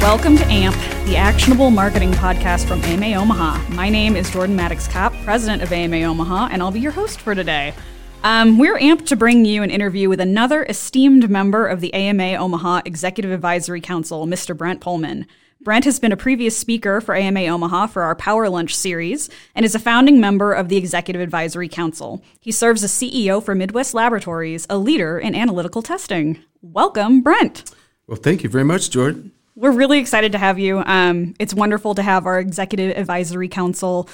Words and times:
Welcome 0.00 0.38
to 0.38 0.46
AMP, 0.46 0.74
the 1.06 1.18
actionable 1.18 1.70
marketing 1.70 2.12
podcast 2.12 2.66
from 2.66 2.82
AMA 2.82 3.20
Omaha. 3.20 3.74
My 3.74 3.90
name 3.90 4.16
is 4.16 4.30
Jordan 4.30 4.56
Maddox 4.56 4.88
Kopp, 4.88 5.12
president 5.24 5.62
of 5.62 5.70
AMA 5.72 5.98
Omaha, 5.98 6.48
and 6.50 6.62
I'll 6.62 6.70
be 6.70 6.80
your 6.80 6.90
host 6.90 7.20
for 7.20 7.34
today. 7.34 7.74
Um, 8.24 8.58
we're 8.58 8.78
amped 8.78 9.06
to 9.08 9.16
bring 9.16 9.44
you 9.44 9.62
an 9.62 9.70
interview 9.70 10.08
with 10.08 10.18
another 10.18 10.64
esteemed 10.64 11.28
member 11.28 11.66
of 11.66 11.82
the 11.82 11.92
AMA 11.92 12.36
Omaha 12.36 12.80
Executive 12.86 13.30
Advisory 13.30 13.82
Council, 13.82 14.26
Mr. 14.26 14.56
Brent 14.56 14.80
Pohlman. 14.80 15.26
Brent 15.60 15.84
has 15.84 16.00
been 16.00 16.12
a 16.12 16.16
previous 16.16 16.56
speaker 16.56 17.02
for 17.02 17.14
AMA 17.14 17.44
Omaha 17.44 17.88
for 17.88 18.02
our 18.02 18.16
Power 18.16 18.48
Lunch 18.48 18.74
series 18.74 19.28
and 19.54 19.66
is 19.66 19.74
a 19.74 19.78
founding 19.78 20.18
member 20.18 20.54
of 20.54 20.70
the 20.70 20.78
Executive 20.78 21.20
Advisory 21.20 21.68
Council. 21.68 22.24
He 22.40 22.52
serves 22.52 22.82
as 22.82 22.90
CEO 22.90 23.44
for 23.44 23.54
Midwest 23.54 23.92
Laboratories, 23.92 24.66
a 24.70 24.78
leader 24.78 25.18
in 25.18 25.34
analytical 25.34 25.82
testing. 25.82 26.42
Welcome, 26.62 27.20
Brent. 27.20 27.70
Well, 28.06 28.16
thank 28.16 28.42
you 28.42 28.48
very 28.48 28.64
much, 28.64 28.88
Jordan. 28.90 29.32
We're 29.56 29.72
really 29.72 29.98
excited 29.98 30.32
to 30.32 30.38
have 30.38 30.58
you. 30.58 30.82
Um, 30.86 31.34
it's 31.38 31.52
wonderful 31.52 31.94
to 31.94 32.02
have 32.02 32.26
our 32.26 32.38
Executive 32.38 32.96
Advisory 32.96 33.48
Council 33.48 34.08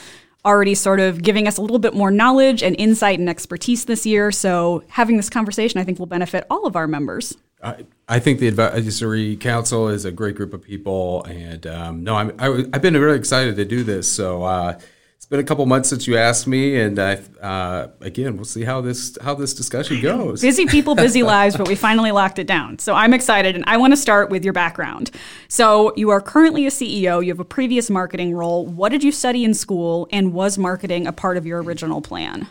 already 0.44 0.74
sort 0.74 1.00
of 1.00 1.22
giving 1.22 1.48
us 1.48 1.56
a 1.58 1.60
little 1.60 1.80
bit 1.80 1.92
more 1.92 2.10
knowledge 2.10 2.62
and 2.62 2.76
insight 2.78 3.18
and 3.18 3.28
expertise 3.28 3.84
this 3.84 4.06
year. 4.06 4.30
So, 4.30 4.84
having 4.88 5.16
this 5.16 5.28
conversation, 5.28 5.80
I 5.80 5.84
think, 5.84 5.98
will 5.98 6.06
benefit 6.06 6.46
all 6.48 6.66
of 6.66 6.76
our 6.76 6.86
members. 6.86 7.36
I, 7.62 7.84
I 8.08 8.18
think 8.20 8.38
the 8.38 8.48
advisory 8.48 9.36
council 9.36 9.88
is 9.88 10.04
a 10.04 10.12
great 10.12 10.36
group 10.36 10.54
of 10.54 10.62
people, 10.62 11.24
and 11.24 11.66
um, 11.66 12.04
no, 12.04 12.14
I'm, 12.14 12.32
I, 12.38 12.46
have 12.72 12.82
been 12.82 12.94
really 12.94 13.18
excited 13.18 13.56
to 13.56 13.64
do 13.64 13.82
this. 13.82 14.10
So 14.10 14.44
uh, 14.44 14.78
it's 15.26 15.30
been 15.32 15.40
a 15.40 15.42
couple 15.42 15.66
months 15.66 15.88
since 15.88 16.06
you 16.06 16.16
asked 16.16 16.46
me, 16.46 16.78
and 16.78 17.00
I, 17.00 17.14
uh, 17.42 17.88
again, 18.00 18.36
we'll 18.36 18.44
see 18.44 18.62
how 18.62 18.80
this 18.80 19.18
how 19.20 19.34
this 19.34 19.54
discussion 19.54 20.00
goes. 20.00 20.40
busy 20.40 20.66
people, 20.66 20.94
busy 20.94 21.22
lives, 21.24 21.56
but 21.56 21.66
we 21.66 21.74
finally 21.74 22.12
locked 22.12 22.38
it 22.38 22.46
down. 22.46 22.78
So 22.78 22.94
I'm 22.94 23.12
excited, 23.12 23.56
and 23.56 23.64
I 23.66 23.76
want 23.76 23.92
to 23.92 23.96
start 23.96 24.30
with 24.30 24.44
your 24.44 24.52
background. 24.52 25.10
So 25.48 25.92
you 25.96 26.10
are 26.10 26.20
currently 26.20 26.64
a 26.64 26.70
CEO. 26.70 27.24
You 27.24 27.32
have 27.32 27.40
a 27.40 27.44
previous 27.44 27.90
marketing 27.90 28.36
role. 28.36 28.66
What 28.66 28.90
did 28.90 29.02
you 29.02 29.10
study 29.10 29.42
in 29.42 29.52
school, 29.52 30.06
and 30.12 30.32
was 30.32 30.58
marketing 30.58 31.08
a 31.08 31.12
part 31.12 31.36
of 31.36 31.44
your 31.44 31.60
original 31.60 32.00
plan? 32.00 32.46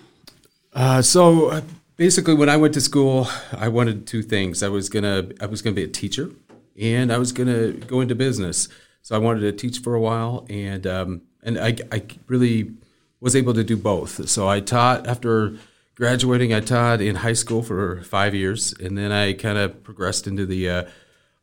Uh, 0.74 1.02
so 1.02 1.52
uh, 1.52 1.62
basically, 1.96 2.34
when 2.34 2.50
I 2.50 2.58
went 2.58 2.74
to 2.74 2.82
school, 2.82 3.30
I 3.54 3.70
wanted 3.70 4.06
two 4.06 4.22
things. 4.22 4.62
I 4.62 4.68
was 4.68 4.90
gonna 4.90 5.30
I 5.40 5.46
was 5.46 5.62
gonna 5.62 5.76
be 5.76 5.86
a 5.86 5.88
teacher, 5.88 6.30
and 6.78 7.14
I 7.14 7.20
was 7.20 7.32
gonna 7.32 7.72
go 7.72 8.02
into 8.02 8.16
business. 8.16 8.68
So 9.02 9.16
I 9.16 9.20
wanted 9.20 9.42
to 9.42 9.54
teach 9.54 9.80
for 9.80 9.96
a 9.96 10.02
while, 10.02 10.46
and 10.50 10.86
um, 10.86 11.22
and 11.46 11.58
I, 11.58 11.78
I 11.92 12.04
really 12.28 12.74
was 13.22 13.36
able 13.36 13.54
to 13.54 13.64
do 13.64 13.78
both. 13.78 14.28
So 14.28 14.50
I 14.50 14.60
taught 14.60 15.08
after 15.08 15.56
graduating. 15.96 16.54
I 16.54 16.60
taught 16.60 17.02
in 17.02 17.16
high 17.18 17.34
school 17.34 17.64
for 17.64 18.02
five 18.04 18.36
years, 18.36 18.74
and 18.74 18.98
then 18.98 19.12
I 19.12 19.34
kind 19.34 19.58
of 19.58 19.84
progressed 19.84 20.28
into 20.28 20.46
the 20.46 20.70
uh, 20.70 20.84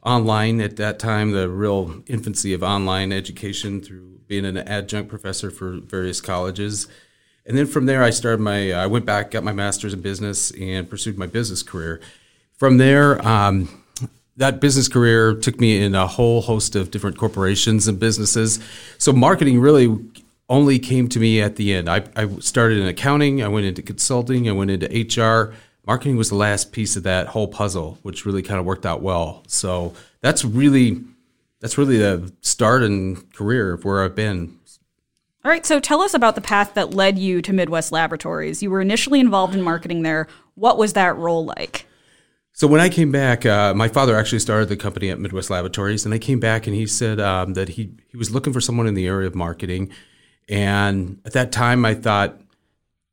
online 0.04 0.60
at 0.60 0.76
that 0.76 0.98
time, 0.98 1.32
the 1.32 1.48
real 1.48 2.02
infancy 2.06 2.52
of 2.52 2.62
online 2.62 3.12
education 3.12 3.80
through 3.80 4.20
being 4.26 4.44
an 4.44 4.58
adjunct 4.58 5.08
professor 5.08 5.50
for 5.50 5.78
various 5.80 6.20
colleges. 6.20 6.86
And 7.44 7.56
then 7.58 7.66
from 7.66 7.86
there, 7.86 8.02
I 8.02 8.10
started 8.10 8.40
my. 8.40 8.72
I 8.72 8.86
went 8.86 9.04
back, 9.04 9.32
got 9.32 9.42
my 9.42 9.52
master's 9.52 9.94
in 9.94 10.00
business, 10.00 10.52
and 10.52 10.88
pursued 10.88 11.18
my 11.18 11.26
business 11.26 11.62
career. 11.62 12.00
From 12.52 12.76
there, 12.76 13.26
um, 13.26 13.81
that 14.36 14.60
business 14.60 14.88
career 14.88 15.34
took 15.34 15.60
me 15.60 15.82
in 15.82 15.94
a 15.94 16.06
whole 16.06 16.42
host 16.42 16.74
of 16.74 16.90
different 16.90 17.18
corporations 17.18 17.86
and 17.86 17.98
businesses. 17.98 18.58
So 18.98 19.12
marketing 19.12 19.60
really 19.60 19.98
only 20.48 20.78
came 20.78 21.08
to 21.08 21.18
me 21.18 21.40
at 21.40 21.56
the 21.56 21.74
end. 21.74 21.88
I, 21.88 22.04
I 22.16 22.28
started 22.40 22.78
in 22.78 22.86
accounting, 22.86 23.42
I 23.42 23.48
went 23.48 23.66
into 23.66 23.82
consulting, 23.82 24.48
I 24.48 24.52
went 24.52 24.70
into 24.70 24.86
HR. 24.86 25.54
Marketing 25.86 26.16
was 26.16 26.28
the 26.28 26.36
last 26.36 26.72
piece 26.72 26.96
of 26.96 27.02
that 27.02 27.28
whole 27.28 27.48
puzzle, 27.48 27.98
which 28.02 28.24
really 28.24 28.42
kind 28.42 28.60
of 28.60 28.66
worked 28.66 28.86
out 28.86 29.02
well. 29.02 29.42
So 29.46 29.94
that's 30.20 30.44
really 30.44 31.02
that's 31.60 31.78
really 31.78 31.96
the 31.96 32.32
start 32.40 32.82
and 32.82 33.32
career 33.34 33.72
of 33.72 33.84
where 33.84 34.02
I've 34.02 34.16
been. 34.16 34.58
All 35.44 35.50
right, 35.50 35.66
so 35.66 35.80
tell 35.80 36.02
us 36.02 36.14
about 36.14 36.34
the 36.34 36.40
path 36.40 36.74
that 36.74 36.94
led 36.94 37.18
you 37.18 37.42
to 37.42 37.52
Midwest 37.52 37.90
Laboratories. 37.90 38.62
You 38.62 38.70
were 38.70 38.80
initially 38.80 39.20
involved 39.20 39.54
in 39.54 39.62
marketing 39.62 40.02
there. 40.02 40.28
What 40.54 40.78
was 40.78 40.92
that 40.92 41.16
role 41.16 41.44
like? 41.44 41.86
So 42.54 42.66
when 42.66 42.80
I 42.80 42.88
came 42.90 43.10
back, 43.10 43.46
uh, 43.46 43.72
my 43.74 43.88
father 43.88 44.16
actually 44.16 44.40
started 44.40 44.68
the 44.68 44.76
company 44.76 45.08
at 45.10 45.18
Midwest 45.18 45.48
Laboratories, 45.48 46.04
and 46.04 46.12
I 46.12 46.18
came 46.18 46.38
back 46.38 46.66
and 46.66 46.76
he 46.76 46.86
said 46.86 47.18
um, 47.18 47.54
that 47.54 47.70
he 47.70 47.94
he 48.08 48.16
was 48.16 48.30
looking 48.30 48.52
for 48.52 48.60
someone 48.60 48.86
in 48.86 48.94
the 48.94 49.06
area 49.06 49.26
of 49.26 49.34
marketing, 49.34 49.90
and 50.48 51.20
at 51.24 51.32
that 51.32 51.50
time 51.50 51.84
I 51.84 51.94
thought 51.94 52.38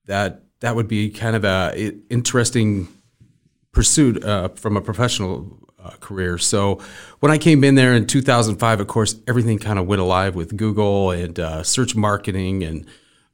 that 0.05 0.43
that 0.59 0.75
would 0.75 0.89
be 0.89 1.09
kind 1.09 1.35
of 1.35 1.45
a 1.45 1.93
interesting 2.09 2.89
pursuit 3.71 4.23
uh, 4.23 4.49
from 4.49 4.75
a 4.75 4.81
professional 4.81 5.57
uh, 5.81 5.91
career. 6.01 6.37
So 6.37 6.81
when 7.19 7.31
I 7.31 7.37
came 7.37 7.63
in 7.63 7.75
there 7.75 7.93
in 7.93 8.05
2005, 8.07 8.81
of 8.81 8.87
course, 8.87 9.15
everything 9.27 9.57
kind 9.57 9.79
of 9.79 9.87
went 9.87 10.01
alive 10.01 10.35
with 10.35 10.57
Google 10.57 11.11
and 11.11 11.39
uh, 11.39 11.63
search 11.63 11.95
marketing 11.95 12.63
and 12.63 12.85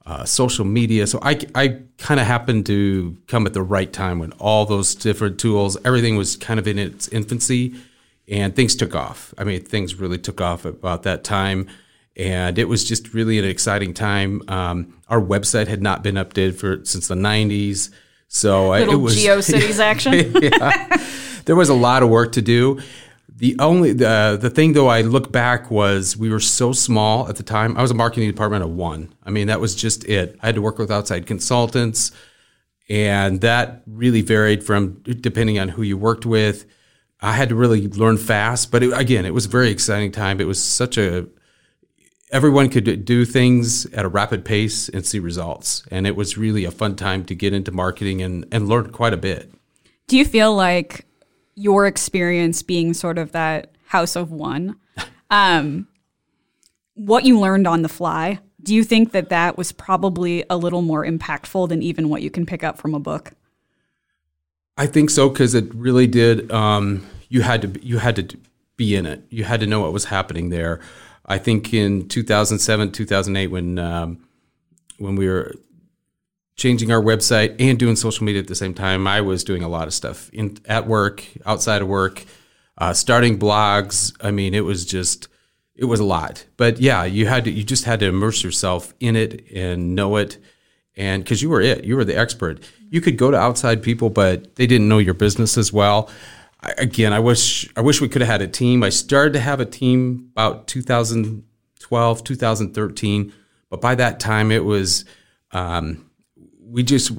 uh, 0.06 0.24
social 0.24 0.64
media. 0.64 1.06
So 1.06 1.18
I, 1.20 1.40
I 1.54 1.80
kind 1.98 2.20
of 2.20 2.26
happened 2.26 2.66
to 2.66 3.16
come 3.26 3.44
at 3.46 3.54
the 3.54 3.62
right 3.62 3.92
time 3.92 4.20
when 4.20 4.32
all 4.32 4.64
those 4.64 4.94
different 4.94 5.38
tools, 5.40 5.76
everything 5.84 6.16
was 6.16 6.36
kind 6.36 6.60
of 6.60 6.68
in 6.68 6.78
its 6.78 7.08
infancy 7.08 7.74
and 8.28 8.54
things 8.54 8.76
took 8.76 8.94
off. 8.94 9.34
I 9.36 9.44
mean, 9.44 9.62
things 9.64 9.96
really 9.96 10.18
took 10.18 10.40
off 10.40 10.64
about 10.64 11.02
that 11.02 11.24
time. 11.24 11.68
And 12.16 12.58
it 12.58 12.64
was 12.64 12.84
just 12.84 13.12
really 13.12 13.38
an 13.38 13.44
exciting 13.44 13.92
time. 13.92 14.42
Um, 14.48 15.00
our 15.08 15.20
website 15.20 15.66
had 15.66 15.82
not 15.82 16.02
been 16.02 16.14
updated 16.14 16.54
for 16.54 16.84
since 16.84 17.08
the 17.08 17.14
90s. 17.14 17.90
So 18.28 18.70
Little 18.70 18.94
it 18.94 18.96
was 18.98 19.16
GeoCities 19.16 19.78
action. 19.80 20.12
yeah, 20.42 21.04
there 21.44 21.56
was 21.56 21.68
a 21.68 21.74
lot 21.74 22.02
of 22.02 22.08
work 22.08 22.32
to 22.32 22.42
do. 22.42 22.80
The 23.38 23.54
only 23.58 23.92
the 23.92 24.38
the 24.40 24.48
thing 24.48 24.72
though 24.72 24.88
I 24.88 25.02
look 25.02 25.30
back 25.30 25.70
was 25.70 26.16
we 26.16 26.30
were 26.30 26.40
so 26.40 26.72
small 26.72 27.28
at 27.28 27.36
the 27.36 27.42
time. 27.42 27.76
I 27.76 27.82
was 27.82 27.90
a 27.90 27.94
marketing 27.94 28.30
department 28.30 28.64
of 28.64 28.70
one. 28.70 29.14
I 29.24 29.30
mean 29.30 29.48
that 29.48 29.60
was 29.60 29.74
just 29.74 30.04
it. 30.04 30.38
I 30.42 30.46
had 30.46 30.54
to 30.54 30.62
work 30.62 30.78
with 30.78 30.90
outside 30.90 31.26
consultants, 31.26 32.12
and 32.88 33.42
that 33.42 33.82
really 33.86 34.22
varied 34.22 34.64
from 34.64 35.02
depending 35.02 35.58
on 35.58 35.68
who 35.68 35.82
you 35.82 35.98
worked 35.98 36.24
with. 36.24 36.64
I 37.20 37.32
had 37.32 37.50
to 37.50 37.54
really 37.54 37.88
learn 37.88 38.16
fast, 38.16 38.70
but 38.70 38.82
it, 38.82 38.98
again, 38.98 39.26
it 39.26 39.34
was 39.34 39.46
a 39.46 39.50
very 39.50 39.70
exciting 39.70 40.12
time. 40.12 40.40
It 40.40 40.46
was 40.46 40.62
such 40.62 40.96
a 40.96 41.26
everyone 42.30 42.70
could 42.70 43.04
do 43.04 43.24
things 43.24 43.86
at 43.86 44.04
a 44.04 44.08
rapid 44.08 44.46
pace 44.46 44.88
and 44.88 45.04
see 45.04 45.18
results, 45.18 45.82
and 45.90 46.06
it 46.06 46.16
was 46.16 46.38
really 46.38 46.64
a 46.64 46.70
fun 46.70 46.96
time 46.96 47.24
to 47.26 47.34
get 47.34 47.52
into 47.52 47.70
marketing 47.70 48.22
and 48.22 48.46
and 48.50 48.66
learn 48.66 48.92
quite 48.92 49.12
a 49.12 49.18
bit. 49.18 49.52
Do 50.06 50.16
you 50.16 50.24
feel 50.24 50.54
like 50.54 51.05
your 51.56 51.86
experience 51.86 52.62
being 52.62 52.94
sort 52.94 53.18
of 53.18 53.32
that 53.32 53.74
house 53.86 54.14
of 54.14 54.30
one, 54.30 54.76
um, 55.30 55.88
what 56.94 57.24
you 57.24 57.38
learned 57.38 57.66
on 57.66 57.82
the 57.82 57.88
fly, 57.88 58.38
do 58.62 58.74
you 58.74 58.84
think 58.84 59.12
that 59.12 59.28
that 59.28 59.56
was 59.56 59.72
probably 59.72 60.44
a 60.50 60.56
little 60.56 60.82
more 60.82 61.04
impactful 61.04 61.68
than 61.68 61.82
even 61.82 62.08
what 62.08 62.22
you 62.22 62.30
can 62.30 62.46
pick 62.46 62.64
up 62.64 62.78
from 62.78 62.94
a 62.94 63.00
book? 63.00 63.32
I 64.76 64.86
think 64.86 65.10
so 65.10 65.28
because 65.28 65.54
it 65.54 65.72
really 65.74 66.06
did. 66.06 66.50
Um, 66.52 67.06
you 67.28 67.42
had 67.42 67.62
to 67.62 67.86
you 67.86 67.98
had 67.98 68.16
to 68.16 68.38
be 68.76 68.94
in 68.94 69.06
it. 69.06 69.22
You 69.30 69.44
had 69.44 69.60
to 69.60 69.66
know 69.66 69.80
what 69.80 69.92
was 69.92 70.06
happening 70.06 70.50
there. 70.50 70.80
I 71.24 71.38
think 71.38 71.72
in 71.72 72.08
2007, 72.08 72.92
2008, 72.92 73.46
when 73.46 73.78
um, 73.78 74.26
when 74.98 75.16
we 75.16 75.28
were 75.28 75.54
changing 76.56 76.90
our 76.90 77.02
website 77.02 77.54
and 77.60 77.78
doing 77.78 77.96
social 77.96 78.24
media 78.24 78.40
at 78.40 78.48
the 78.48 78.54
same 78.54 78.74
time. 78.74 79.06
I 79.06 79.20
was 79.20 79.44
doing 79.44 79.62
a 79.62 79.68
lot 79.68 79.86
of 79.86 79.94
stuff 79.94 80.30
in 80.32 80.58
at 80.64 80.86
work, 80.86 81.24
outside 81.44 81.82
of 81.82 81.88
work, 81.88 82.24
uh, 82.78 82.94
starting 82.94 83.38
blogs. 83.38 84.14
I 84.20 84.30
mean, 84.30 84.54
it 84.54 84.64
was 84.64 84.84
just 84.84 85.28
it 85.74 85.84
was 85.84 86.00
a 86.00 86.04
lot. 86.04 86.46
But 86.56 86.80
yeah, 86.80 87.04
you 87.04 87.26
had 87.26 87.44
to 87.44 87.50
you 87.50 87.62
just 87.62 87.84
had 87.84 88.00
to 88.00 88.06
immerse 88.06 88.42
yourself 88.42 88.94
in 89.00 89.16
it 89.16 89.50
and 89.52 89.94
know 89.94 90.16
it, 90.16 90.38
and 90.96 91.22
because 91.22 91.42
you 91.42 91.50
were 91.50 91.60
it, 91.60 91.84
you 91.84 91.96
were 91.96 92.04
the 92.04 92.16
expert. 92.16 92.60
You 92.88 93.00
could 93.00 93.18
go 93.18 93.30
to 93.30 93.36
outside 93.36 93.82
people, 93.82 94.10
but 94.10 94.56
they 94.56 94.66
didn't 94.66 94.88
know 94.88 94.98
your 94.98 95.14
business 95.14 95.58
as 95.58 95.72
well. 95.72 96.08
I, 96.62 96.72
again, 96.78 97.12
I 97.12 97.20
wish 97.20 97.68
I 97.76 97.82
wish 97.82 98.00
we 98.00 98.08
could 98.08 98.22
have 98.22 98.30
had 98.30 98.42
a 98.42 98.48
team. 98.48 98.82
I 98.82 98.88
started 98.88 99.34
to 99.34 99.40
have 99.40 99.60
a 99.60 99.66
team 99.66 100.30
about 100.32 100.66
2012, 100.68 102.24
2013, 102.24 103.32
but 103.68 103.80
by 103.82 103.94
that 103.94 104.18
time 104.18 104.50
it 104.50 104.64
was. 104.64 105.04
Um, 105.52 106.05
we 106.76 106.82
just 106.82 107.10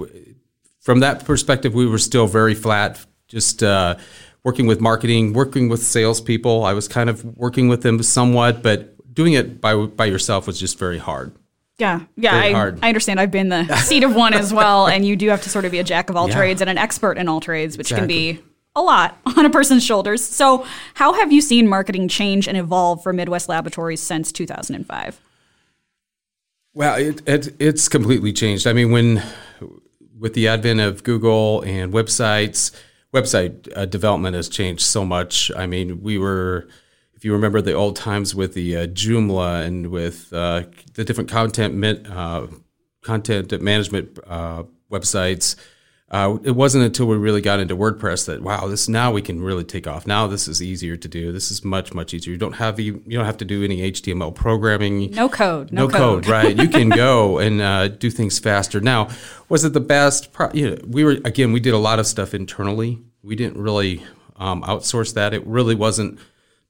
from 0.82 1.00
that 1.02 1.26
perspective, 1.26 1.74
we 1.74 1.88
were 1.88 1.98
still 1.98 2.28
very 2.28 2.54
flat. 2.54 3.04
Just 3.28 3.64
uh, 3.64 3.98
working 4.44 4.68
with 4.68 4.80
marketing, 4.80 5.34
working 5.34 5.68
with 5.68 5.82
salespeople. 5.84 6.64
I 6.64 6.74
was 6.74 6.88
kind 6.88 7.10
of 7.10 7.26
working 7.36 7.68
with 7.68 7.82
them 7.82 8.02
somewhat, 8.04 8.62
but 8.62 8.94
doing 9.14 9.34
it 9.34 9.60
by 9.60 9.76
by 9.76 10.06
yourself 10.06 10.46
was 10.46 10.60
just 10.60 10.78
very 10.78 11.00
hard. 11.00 11.34
Yeah, 11.80 12.02
yeah, 12.16 12.32
Very 12.32 12.50
I, 12.50 12.54
hard. 12.54 12.80
I 12.82 12.88
understand. 12.88 13.20
I've 13.20 13.32
been 13.32 13.50
the 13.50 13.76
seat 13.78 14.04
of 14.04 14.16
one 14.16 14.34
as 14.34 14.54
well, 14.54 14.88
and 14.88 15.06
you 15.06 15.16
do 15.16 15.30
have 15.30 15.42
to 15.44 15.50
sort 15.50 15.66
of 15.66 15.72
be 15.72 15.80
a 15.80 15.84
jack 15.84 16.10
of 16.10 16.16
all 16.16 16.28
Yeah. 16.30 16.36
trades 16.36 16.62
and 16.62 16.70
an 16.70 16.78
expert 16.78 17.18
in 17.18 17.28
all 17.28 17.40
trades, 17.40 17.78
which 17.78 17.92
Exactly. 17.92 18.02
can 18.02 18.08
be 18.38 18.44
a 18.76 18.82
lot 18.82 19.18
on 19.38 19.46
a 19.46 19.50
person's 19.50 19.84
shoulders. 19.84 20.24
So, 20.24 20.66
how 20.94 21.14
have 21.14 21.32
you 21.32 21.42
seen 21.42 21.68
marketing 21.68 22.08
change 22.08 22.48
and 22.48 22.58
evolve 22.58 23.04
for 23.04 23.12
Midwest 23.12 23.50
Laboratories 23.50 24.02
since 24.02 24.32
2005? 24.32 25.20
Well, 26.74 26.96
it, 26.96 27.28
it 27.28 27.56
it's 27.60 27.90
completely 27.90 28.34
changed. 28.34 28.68
I 28.68 28.74
mean, 28.74 28.92
when 28.92 29.22
with 30.20 30.34
the 30.34 30.48
advent 30.48 30.80
of 30.80 31.04
Google 31.04 31.62
and 31.62 31.94
websites, 31.94 32.72
website 33.14 33.70
uh, 33.76 33.86
development 33.86 34.36
has 34.36 34.50
changed 34.50 34.82
so 34.82 35.06
much. 35.06 35.52
I 35.56 35.66
mean, 35.68 36.02
we 36.02 36.18
were, 36.18 36.68
if 37.14 37.24
you 37.24 37.34
remember 37.34 37.62
the 37.62 37.74
old 37.74 37.96
times 37.96 38.36
with 38.36 38.54
the 38.54 38.78
uh, 38.78 38.88
Joomla 38.88 39.66
and 39.66 39.88
with 39.88 40.32
uh, 40.34 40.64
the 40.94 41.04
different 41.04 41.30
content 41.30 42.08
uh, 42.08 42.48
content 43.04 43.62
management 43.62 44.20
uh, 44.28 44.64
websites. 44.92 45.56
Uh, 46.10 46.38
it 46.44 46.52
wasn't 46.52 46.82
until 46.86 47.06
we 47.06 47.18
really 47.18 47.42
got 47.42 47.60
into 47.60 47.76
WordPress 47.76 48.28
that 48.28 48.42
wow, 48.42 48.66
this 48.68 48.88
now 48.88 49.12
we 49.12 49.22
can 49.22 49.42
really 49.42 49.66
take 49.66 49.86
off. 49.88 50.08
Now 50.08 50.26
this 50.26 50.48
is 50.48 50.62
easier 50.62 50.96
to 50.96 51.08
do. 51.10 51.34
This 51.34 51.52
is 51.52 51.66
much 51.66 51.94
much 51.94 52.14
easier. 52.14 52.32
You 52.32 52.38
don't 52.38 52.54
have 52.54 52.80
you, 52.80 53.04
you 53.06 53.18
don't 53.18 53.26
have 53.26 53.36
to 53.38 53.46
do 53.46 53.62
any 53.62 53.92
HTML 53.92 54.34
programming. 54.34 55.12
No 55.12 55.28
code, 55.28 55.74
no, 55.74 55.88
No, 55.88 55.98
code. 55.98 56.28
right? 56.28 56.56
You 56.56 56.70
can 56.70 56.88
go 56.88 57.40
and 57.46 57.60
uh, 57.60 57.90
do 57.90 58.10
things 58.10 58.40
faster. 58.40 58.80
Now, 58.80 59.10
was 59.50 59.66
it 59.66 59.74
the 59.74 59.82
best? 59.82 60.32
Pro- 60.32 60.52
you 60.54 60.70
know, 60.70 60.78
we 60.88 61.04
were 61.04 61.18
again. 61.26 61.52
We 61.52 61.60
did 61.60 61.74
a 61.74 61.78
lot 61.78 62.00
of 62.00 62.08
stuff 62.08 62.34
internally. 62.34 63.00
We 63.22 63.36
didn't 63.36 63.62
really 63.62 64.02
um, 64.38 64.62
outsource 64.64 65.14
that. 65.16 65.34
It 65.34 65.46
really 65.46 65.76
wasn't 65.76 66.20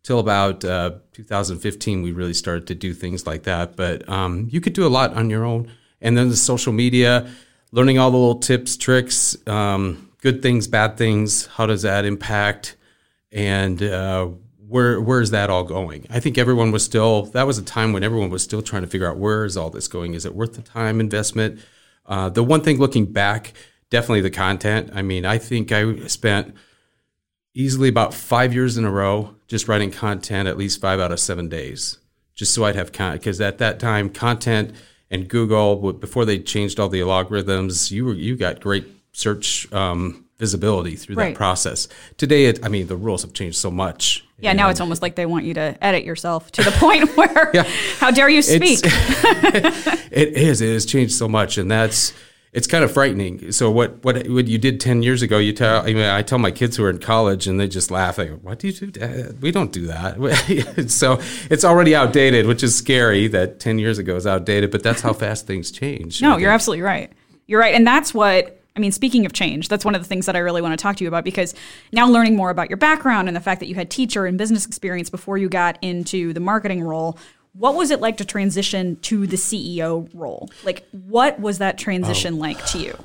till 0.01 0.17
about 0.19 0.65
uh, 0.65 0.91
2015 1.13 2.01
we 2.01 2.11
really 2.11 2.33
started 2.33 2.65
to 2.67 2.73
do 2.75 2.93
things 2.93 3.27
like 3.27 3.43
that. 3.43 3.75
But 3.75 4.07
um, 4.09 4.47
you 4.49 4.61
could 4.61 4.73
do 4.73 4.87
a 4.87 4.89
lot 4.89 5.13
on 5.13 5.29
your 5.29 5.43
own. 5.45 5.69
And 6.01 6.17
then 6.17 6.29
the 6.29 6.35
social 6.37 6.71
media, 6.73 7.29
learning 7.71 7.99
all 7.99 8.11
the 8.11 8.17
little 8.17 8.39
tips, 8.39 8.77
tricks, 8.77 9.37
um, 9.47 10.11
good 10.21 10.41
things, 10.41 10.67
bad 10.67 10.97
things. 10.97 11.45
How 11.47 11.65
does 11.65 11.81
that 11.83 12.05
impact? 12.05 12.75
And 13.31 13.81
uh, 13.83 14.29
where 14.67 14.99
where 14.99 15.21
is 15.21 15.31
that 15.31 15.49
all 15.49 15.63
going? 15.63 16.05
I 16.09 16.19
think 16.19 16.37
everyone 16.37 16.71
was 16.71 16.83
still. 16.83 17.23
That 17.27 17.47
was 17.47 17.57
a 17.57 17.63
time 17.63 17.93
when 17.93 18.03
everyone 18.03 18.29
was 18.29 18.43
still 18.43 18.61
trying 18.61 18.83
to 18.83 18.87
figure 18.87 19.09
out 19.09 19.17
where 19.17 19.45
is 19.45 19.57
all 19.57 19.69
this 19.69 19.87
going. 19.87 20.13
Is 20.13 20.25
it 20.25 20.35
worth 20.35 20.53
the 20.53 20.61
time 20.61 20.99
investment? 20.99 21.59
Uh, 22.05 22.29
the 22.29 22.43
one 22.43 22.61
thing 22.61 22.77
looking 22.77 23.05
back, 23.05 23.53
definitely 23.89 24.21
the 24.21 24.29
content. 24.29 24.91
I 24.93 25.01
mean, 25.01 25.25
I 25.25 25.37
think 25.37 25.71
I 25.71 26.07
spent 26.07 26.55
easily 27.53 27.89
about 27.89 28.13
five 28.13 28.53
years 28.53 28.77
in 28.77 28.85
a 28.85 28.91
row 28.91 29.35
just 29.47 29.67
writing 29.67 29.91
content 29.91 30.47
at 30.47 30.57
least 30.57 30.79
five 30.79 30.99
out 30.99 31.11
of 31.11 31.19
seven 31.19 31.49
days, 31.49 31.97
just 32.35 32.53
so 32.53 32.63
I'd 32.65 32.75
have 32.75 32.91
content. 32.91 33.21
Because 33.21 33.41
at 33.41 33.57
that 33.57 33.79
time, 33.79 34.09
content 34.09 34.73
and 35.11 35.27
Google, 35.27 35.93
before 35.93 36.25
they 36.25 36.39
changed 36.39 36.79
all 36.79 36.89
the 36.89 37.01
algorithms, 37.01 37.91
you 37.91 38.05
were 38.05 38.13
you 38.13 38.35
got 38.35 38.59
great 38.59 38.85
search 39.13 39.71
um, 39.73 40.25
visibility 40.37 40.95
through 40.95 41.15
Right. 41.15 41.29
that 41.33 41.37
process. 41.37 41.87
Today, 42.17 42.45
it, 42.45 42.63
I 42.63 42.69
mean, 42.69 42.87
the 42.87 42.95
rules 42.95 43.23
have 43.23 43.33
changed 43.33 43.57
so 43.57 43.71
much. 43.71 44.23
Yeah, 44.39 44.53
now 44.53 44.69
it's 44.69 44.79
almost 44.79 45.01
like 45.01 45.15
they 45.15 45.25
want 45.25 45.45
you 45.45 45.55
to 45.55 45.75
edit 45.83 46.03
yourself 46.03 46.51
to 46.51 46.63
the 46.63 46.69
point 46.79 47.17
where, 47.17 47.49
Yeah. 47.55 47.63
how 47.97 48.11
dare 48.11 48.29
you 48.29 48.43
speak? 48.43 48.81
it 48.83 50.33
is. 50.37 50.61
It 50.61 50.73
has 50.73 50.85
changed 50.85 51.13
so 51.13 51.27
much, 51.27 51.57
and 51.57 51.71
that's 51.71 52.13
it's 52.53 52.67
kind 52.67 52.83
of 52.83 52.91
frightening. 52.91 53.51
So 53.51 53.69
what 53.69 54.03
what 54.03 54.27
what 54.27 54.47
you 54.47 54.57
did 54.57 54.79
ten 54.79 55.03
years 55.03 55.21
ago? 55.21 55.37
You 55.37 55.53
tell 55.53 55.81
I 55.81 55.87
mean 55.87 56.05
I 56.05 56.21
tell 56.21 56.39
my 56.39 56.51
kids 56.51 56.77
who 56.77 56.83
are 56.83 56.89
in 56.89 56.99
college, 56.99 57.47
and 57.47 57.59
they 57.59 57.67
just 57.67 57.91
laugh. 57.91 58.15
They 58.15 58.27
go, 58.27 58.35
"What 58.35 58.59
do 58.59 58.67
you 58.67 58.73
do? 58.73 58.91
Dad? 58.91 59.41
We 59.41 59.51
don't 59.51 59.71
do 59.71 59.87
that." 59.87 60.85
so 60.89 61.19
it's 61.49 61.65
already 61.65 61.95
outdated, 61.95 62.47
which 62.47 62.63
is 62.63 62.75
scary 62.75 63.27
that 63.27 63.59
ten 63.59 63.79
years 63.79 63.97
ago 63.97 64.15
is 64.15 64.25
outdated. 64.25 64.71
But 64.71 64.83
that's 64.83 65.01
how 65.01 65.13
fast 65.27 65.47
things 65.47 65.71
change. 65.71 66.21
No, 66.21 66.37
you're 66.37 66.51
absolutely 66.51 66.83
right. 66.83 67.11
You're 67.47 67.61
right. 67.61 67.73
And 67.73 67.87
that's 67.87 68.13
what, 68.13 68.61
I 68.75 68.79
mean, 68.79 68.91
speaking 68.91 69.25
of 69.25 69.33
change, 69.33 69.69
that's 69.69 69.85
one 69.85 69.95
of 69.95 70.01
the 70.01 70.07
things 70.07 70.25
that 70.25 70.35
I 70.35 70.39
really 70.39 70.61
want 70.61 70.77
to 70.77 70.81
talk 70.81 70.97
to 70.97 71.03
you 71.03 71.07
about 71.07 71.23
because 71.23 71.55
now 71.93 72.07
learning 72.07 72.35
more 72.35 72.49
about 72.49 72.69
your 72.69 72.77
background 72.77 73.29
and 73.29 73.35
the 73.35 73.41
fact 73.41 73.61
that 73.61 73.67
you 73.67 73.75
had 73.75 73.89
teacher 73.89 74.25
and 74.25 74.37
business 74.37 74.65
experience 74.65 75.09
before 75.09 75.37
you 75.37 75.47
got 75.47 75.79
into 75.81 76.33
the 76.33 76.41
marketing 76.41 76.83
role, 76.83 77.17
what 77.57 77.75
was 77.75 77.89
it 77.91 77.99
like 77.99 78.17
to 78.17 78.25
transition 78.25 78.97
to 78.97 79.25
the 79.25 79.37
CEO 79.37 80.09
role? 80.13 80.49
Like, 80.63 80.87
what 80.91 81.39
was 81.39 81.57
that 81.57 81.77
transition 81.77 82.35
Oh. 82.35 82.37
like 82.37 82.63
to 82.67 82.77
you? 82.79 82.97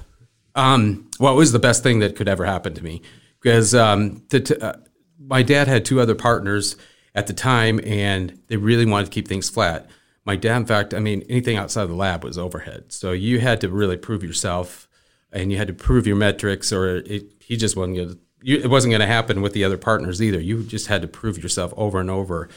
Um, 0.55 1.11
well, 1.19 1.33
it 1.33 1.37
was 1.37 1.53
the 1.53 1.59
best 1.59 1.83
thing 1.83 2.01
that 2.01 2.17
could 2.17 2.29
ever 2.29 2.45
happen 2.45 2.75
to 2.75 2.85
me 2.85 3.01
because 3.41 3.75
um, 3.75 4.23
uh, 4.61 4.75
my 5.19 5.43
dad 5.43 5.69
had 5.69 5.85
two 5.85 6.01
other 6.01 6.15
partners 6.15 6.77
at 7.15 7.27
the 7.27 7.33
time, 7.33 7.81
and 7.85 8.39
they 8.49 8.57
really 8.57 8.85
wanted 8.87 9.07
to 9.07 9.11
keep 9.11 9.29
things 9.29 9.49
flat. 9.49 9.89
My 10.25 10.37
dad, 10.37 10.57
in 10.59 10.67
fact, 10.67 10.95
I 10.95 10.99
mean, 10.99 11.25
anything 11.29 11.57
outside 11.57 11.87
the 11.87 11.95
lab 11.95 12.23
was 12.23 12.39
overhead, 12.39 12.93
so 12.93 13.13
you 13.13 13.41
had 13.41 13.61
to 13.63 13.69
really 13.69 13.97
prove 13.97 14.23
yourself, 14.23 14.89
and 15.33 15.51
you 15.51 15.59
had 15.59 15.69
to 15.69 15.75
prove 15.75 16.07
your 16.07 16.17
metrics, 16.17 16.73
or 16.73 16.99
it, 16.99 17.33
he 17.41 17.57
just 17.57 17.77
wasn't 17.77 17.97
going 17.97 18.09
to. 18.11 18.19
It 18.45 18.69
wasn't 18.71 18.91
going 18.91 19.01
to 19.01 19.07
happen 19.07 19.41
with 19.41 19.53
the 19.53 19.63
other 19.63 19.79
partners 19.79 20.21
either. 20.21 20.41
You 20.41 20.65
just 20.65 20.89
had 20.89 21.01
to 21.03 21.09
prove 21.09 21.41
yourself 21.41 21.73
over 21.77 22.01
and 22.01 22.11
over. 22.11 22.49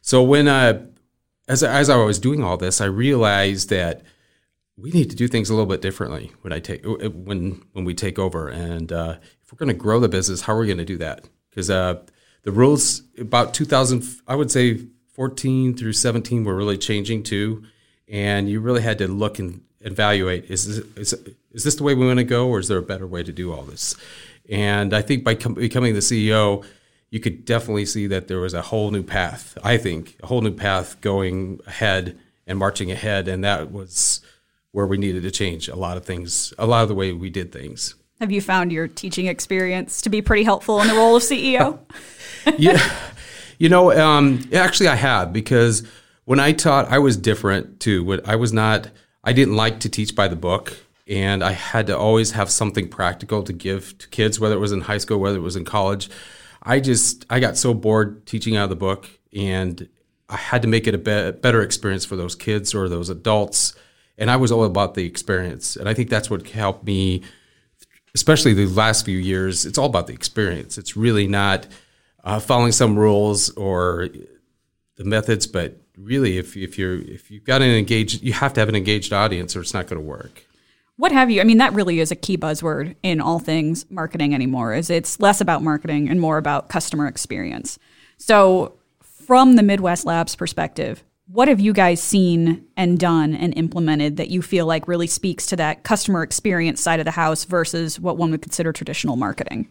So 0.00 0.22
when 0.22 0.48
uh, 0.48 0.84
as 1.48 1.62
as 1.62 1.88
I 1.88 1.96
was 1.96 2.18
doing 2.18 2.44
all 2.44 2.56
this, 2.56 2.80
I 2.80 2.86
realized 2.86 3.70
that 3.70 4.02
we 4.76 4.90
need 4.90 5.10
to 5.10 5.16
do 5.16 5.26
things 5.26 5.50
a 5.50 5.54
little 5.54 5.66
bit 5.66 5.82
differently 5.82 6.32
when 6.42 6.52
I 6.52 6.60
take 6.60 6.84
when 6.84 7.62
when 7.72 7.84
we 7.84 7.94
take 7.94 8.18
over. 8.18 8.48
And 8.48 8.92
uh, 8.92 9.16
if 9.42 9.52
we're 9.52 9.58
going 9.58 9.74
to 9.74 9.74
grow 9.74 9.98
the 9.98 10.08
business, 10.08 10.42
how 10.42 10.54
are 10.54 10.58
we 10.58 10.66
going 10.66 10.78
to 10.78 10.84
do 10.84 10.98
that? 10.98 11.24
Because 11.50 11.70
uh, 11.70 12.00
the 12.42 12.52
rules 12.52 13.02
about 13.18 13.54
2000, 13.54 14.04
I 14.28 14.36
would 14.36 14.50
say 14.50 14.86
14 15.14 15.76
through 15.76 15.94
17 15.94 16.44
were 16.44 16.54
really 16.54 16.78
changing 16.78 17.24
too, 17.24 17.64
and 18.06 18.48
you 18.48 18.60
really 18.60 18.82
had 18.82 18.98
to 18.98 19.08
look 19.08 19.38
and 19.38 19.62
evaluate: 19.80 20.44
is 20.50 20.66
this, 20.66 21.14
is 21.14 21.28
is 21.50 21.64
this 21.64 21.74
the 21.74 21.82
way 21.82 21.94
we 21.94 22.06
want 22.06 22.18
to 22.18 22.24
go, 22.24 22.48
or 22.48 22.58
is 22.58 22.68
there 22.68 22.78
a 22.78 22.82
better 22.82 23.06
way 23.06 23.22
to 23.22 23.32
do 23.32 23.52
all 23.52 23.62
this? 23.62 23.96
And 24.50 24.94
I 24.94 25.02
think 25.02 25.24
by 25.24 25.34
com- 25.34 25.54
becoming 25.54 25.94
the 25.94 26.00
CEO, 26.00 26.64
you 27.10 27.20
could 27.20 27.44
definitely 27.44 27.86
see 27.86 28.06
that 28.06 28.28
there 28.28 28.40
was 28.40 28.54
a 28.54 28.62
whole 28.62 28.90
new 28.90 29.02
path. 29.02 29.56
I 29.62 29.76
think 29.78 30.16
a 30.22 30.26
whole 30.26 30.40
new 30.40 30.52
path 30.52 31.00
going 31.00 31.60
ahead 31.66 32.18
and 32.46 32.58
marching 32.58 32.90
ahead, 32.90 33.28
and 33.28 33.42
that 33.44 33.70
was 33.70 34.20
where 34.72 34.86
we 34.86 34.98
needed 34.98 35.22
to 35.22 35.30
change 35.30 35.68
a 35.68 35.76
lot 35.76 35.96
of 35.96 36.04
things, 36.04 36.52
a 36.58 36.66
lot 36.66 36.82
of 36.82 36.88
the 36.88 36.94
way 36.94 37.12
we 37.12 37.30
did 37.30 37.52
things. 37.52 37.94
Have 38.20 38.32
you 38.32 38.40
found 38.40 38.72
your 38.72 38.88
teaching 38.88 39.26
experience 39.26 40.02
to 40.02 40.10
be 40.10 40.20
pretty 40.20 40.42
helpful 40.42 40.80
in 40.80 40.88
the 40.88 40.94
role 40.94 41.16
of 41.16 41.22
CEO? 41.22 41.78
yeah, 42.58 42.82
you 43.58 43.68
know, 43.68 43.92
um, 43.92 44.48
actually, 44.52 44.88
I 44.88 44.96
have 44.96 45.32
because 45.32 45.86
when 46.24 46.40
I 46.40 46.52
taught, 46.52 46.88
I 46.88 46.98
was 46.98 47.16
different 47.16 47.80
too. 47.80 48.20
I 48.24 48.36
was 48.36 48.52
not, 48.52 48.90
I 49.24 49.32
didn't 49.32 49.56
like 49.56 49.80
to 49.80 49.88
teach 49.88 50.14
by 50.14 50.28
the 50.28 50.36
book, 50.36 50.76
and 51.06 51.42
I 51.42 51.52
had 51.52 51.86
to 51.86 51.96
always 51.96 52.32
have 52.32 52.50
something 52.50 52.88
practical 52.88 53.42
to 53.44 53.52
give 53.52 53.96
to 53.98 54.08
kids, 54.08 54.38
whether 54.38 54.54
it 54.54 54.60
was 54.60 54.72
in 54.72 54.82
high 54.82 54.98
school, 54.98 55.18
whether 55.18 55.38
it 55.38 55.42
was 55.42 55.56
in 55.56 55.64
college. 55.64 56.10
I 56.62 56.80
just, 56.80 57.24
I 57.30 57.40
got 57.40 57.56
so 57.56 57.74
bored 57.74 58.26
teaching 58.26 58.56
out 58.56 58.64
of 58.64 58.70
the 58.70 58.76
book, 58.76 59.08
and 59.34 59.88
I 60.28 60.36
had 60.36 60.62
to 60.62 60.68
make 60.68 60.86
it 60.86 60.94
a 60.94 60.98
be- 60.98 61.38
better 61.38 61.62
experience 61.62 62.04
for 62.04 62.16
those 62.16 62.34
kids 62.34 62.74
or 62.74 62.88
those 62.88 63.08
adults. 63.08 63.74
And 64.16 64.30
I 64.30 64.36
was 64.36 64.50
all 64.50 64.64
about 64.64 64.94
the 64.94 65.06
experience, 65.06 65.76
and 65.76 65.88
I 65.88 65.94
think 65.94 66.10
that's 66.10 66.28
what 66.28 66.48
helped 66.48 66.84
me 66.84 67.22
especially 68.14 68.52
the 68.52 68.66
last 68.66 69.04
few 69.04 69.18
years, 69.18 69.64
it's 69.64 69.78
all 69.78 69.86
about 69.86 70.06
the 70.06 70.12
experience. 70.12 70.78
It's 70.78 70.96
really 70.96 71.26
not 71.26 71.66
uh, 72.24 72.40
following 72.40 72.72
some 72.72 72.98
rules 72.98 73.50
or 73.50 74.08
the 74.96 75.04
methods, 75.04 75.46
but 75.46 75.80
really, 75.96 76.38
if 76.38 76.56
if 76.56 76.78
you're 76.78 76.98
if 76.98 77.30
you've 77.30 77.44
got 77.44 77.62
an 77.62 77.70
engaged, 77.70 78.22
you 78.22 78.32
have 78.32 78.52
to 78.54 78.60
have 78.60 78.68
an 78.68 78.74
engaged 78.74 79.12
audience, 79.12 79.54
or 79.54 79.60
it's 79.60 79.74
not 79.74 79.86
going 79.86 80.00
to 80.00 80.06
work. 80.06 80.44
What 80.98 81.12
have 81.12 81.30
you? 81.30 81.40
I 81.40 81.44
mean, 81.44 81.58
that 81.58 81.72
really 81.72 82.00
is 82.00 82.10
a 82.10 82.16
key 82.16 82.36
buzzword 82.36 82.96
in 83.04 83.20
all 83.20 83.38
things 83.38 83.88
marketing 83.88 84.34
anymore. 84.34 84.74
Is 84.74 84.90
it's 84.90 85.20
less 85.20 85.40
about 85.40 85.62
marketing 85.62 86.08
and 86.08 86.20
more 86.20 86.38
about 86.38 86.68
customer 86.68 87.06
experience. 87.06 87.78
So, 88.18 88.74
from 89.00 89.54
the 89.54 89.62
Midwest 89.62 90.04
Labs 90.04 90.34
perspective, 90.34 91.04
what 91.28 91.46
have 91.46 91.60
you 91.60 91.72
guys 91.72 92.02
seen 92.02 92.66
and 92.76 92.98
done 92.98 93.34
and 93.34 93.56
implemented 93.56 94.16
that 94.16 94.30
you 94.30 94.42
feel 94.42 94.66
like 94.66 94.88
really 94.88 95.06
speaks 95.06 95.46
to 95.46 95.56
that 95.56 95.84
customer 95.84 96.24
experience 96.24 96.80
side 96.80 96.98
of 96.98 97.04
the 97.04 97.12
house 97.12 97.44
versus 97.44 98.00
what 98.00 98.16
one 98.16 98.32
would 98.32 98.42
consider 98.42 98.72
traditional 98.72 99.14
marketing? 99.14 99.68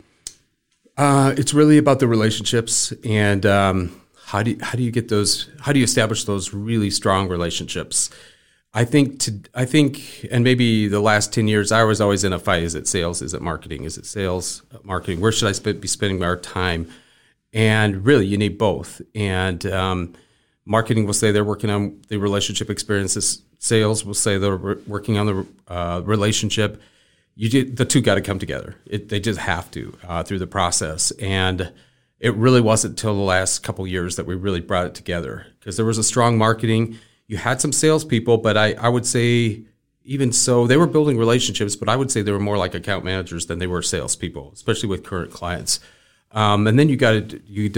Uh, 0.96 1.34
it's 1.38 1.54
really 1.54 1.78
about 1.78 2.00
the 2.00 2.08
relationships 2.08 2.94
and 3.04 3.46
um, 3.46 4.02
how 4.28 4.44
do 4.44 4.52
you, 4.52 4.58
how 4.62 4.78
do 4.78 4.84
you 4.84 4.92
get 4.92 5.10
those? 5.10 5.50
How 5.60 5.74
do 5.74 5.80
you 5.80 5.84
establish 5.84 6.24
those 6.24 6.54
really 6.54 6.90
strong 6.90 7.28
relationships? 7.28 8.12
I 8.78 8.86
think 8.86 9.20
to 9.22 9.40
I 9.56 9.66
think, 9.66 10.28
and 10.32 10.44
maybe 10.44 10.88
the 10.88 11.00
last 11.00 11.34
ten 11.34 11.48
years, 11.48 11.72
I 11.72 11.84
was 11.84 12.00
always 12.00 12.24
in 12.24 12.34
a 12.34 12.40
fight: 12.40 12.64
is 12.64 12.76
it 12.76 12.88
sales? 12.88 13.22
Is 13.22 13.34
it 13.34 13.42
marketing? 13.42 13.84
Is 13.84 13.98
it 13.98 14.06
sales? 14.06 14.64
Marketing? 14.84 15.20
Where 15.20 15.32
should 15.32 15.50
I 15.50 15.54
sp- 15.58 15.82
be 15.82 15.88
spending 15.88 16.24
our 16.24 16.38
time? 16.38 16.90
And 17.54 18.06
really, 18.06 18.28
you 18.28 18.38
need 18.38 18.58
both. 18.58 19.02
And 19.16 19.66
um, 19.66 20.14
marketing 20.66 21.06
will 21.06 21.14
say 21.14 21.32
they're 21.32 21.44
working 21.44 21.70
on 21.70 22.02
the 22.10 22.18
relationship 22.18 22.70
experiences. 22.70 23.42
Sales 23.60 24.06
will 24.06 24.14
say 24.14 24.38
they're 24.38 24.56
working 24.56 25.18
on 25.18 25.26
the 25.26 25.48
uh, 25.68 26.02
relationship 26.06 26.82
you 27.38 27.64
the 27.64 27.86
two 27.86 28.02
got 28.02 28.16
to 28.16 28.22
come 28.22 28.40
together. 28.40 28.76
It, 28.86 29.10
they 29.10 29.20
just 29.20 29.40
have 29.40 29.70
to 29.72 29.96
uh, 30.08 30.24
through 30.24 30.40
the 30.40 30.48
process. 30.48 31.12
And 31.12 31.72
it 32.20 32.34
really 32.34 32.62
wasn't 32.62 32.94
until 32.94 33.14
the 33.14 33.22
last 33.22 33.60
couple 33.60 33.86
years 33.86 34.16
that 34.16 34.26
we 34.26 34.34
really 34.34 34.60
brought 34.60 34.88
it 34.88 34.96
together 34.96 35.46
because 35.60 35.78
there 35.78 35.86
was 35.86 36.00
a 36.00 36.04
strong 36.04 36.38
marketing. 36.38 36.98
You 37.28 37.38
had 37.38 37.60
some 37.62 37.72
salespeople, 37.72 38.38
but 38.38 38.58
I, 38.58 38.74
I 38.74 38.90
would 38.90 39.06
say 39.06 39.64
even 40.08 40.32
so, 40.32 40.66
they 40.66 40.78
were 40.78 40.88
building 40.88 41.18
relationships, 41.18 41.76
but 41.76 41.90
I 41.90 41.98
would 41.98 42.10
say 42.10 42.22
they 42.22 42.32
were 42.32 42.40
more 42.40 42.58
like 42.58 42.74
account 42.74 43.04
managers 43.04 43.48
than 43.48 43.60
they 43.60 43.68
were 43.68 43.82
salespeople, 43.82 44.52
especially 44.54 44.88
with 44.88 45.04
current 45.04 45.32
clients. 45.32 45.82
Um, 46.32 46.66
and 46.66 46.80
then 46.80 46.88
you 46.88 46.96
got 46.96 47.30
to 47.30 47.42
you 47.46 47.70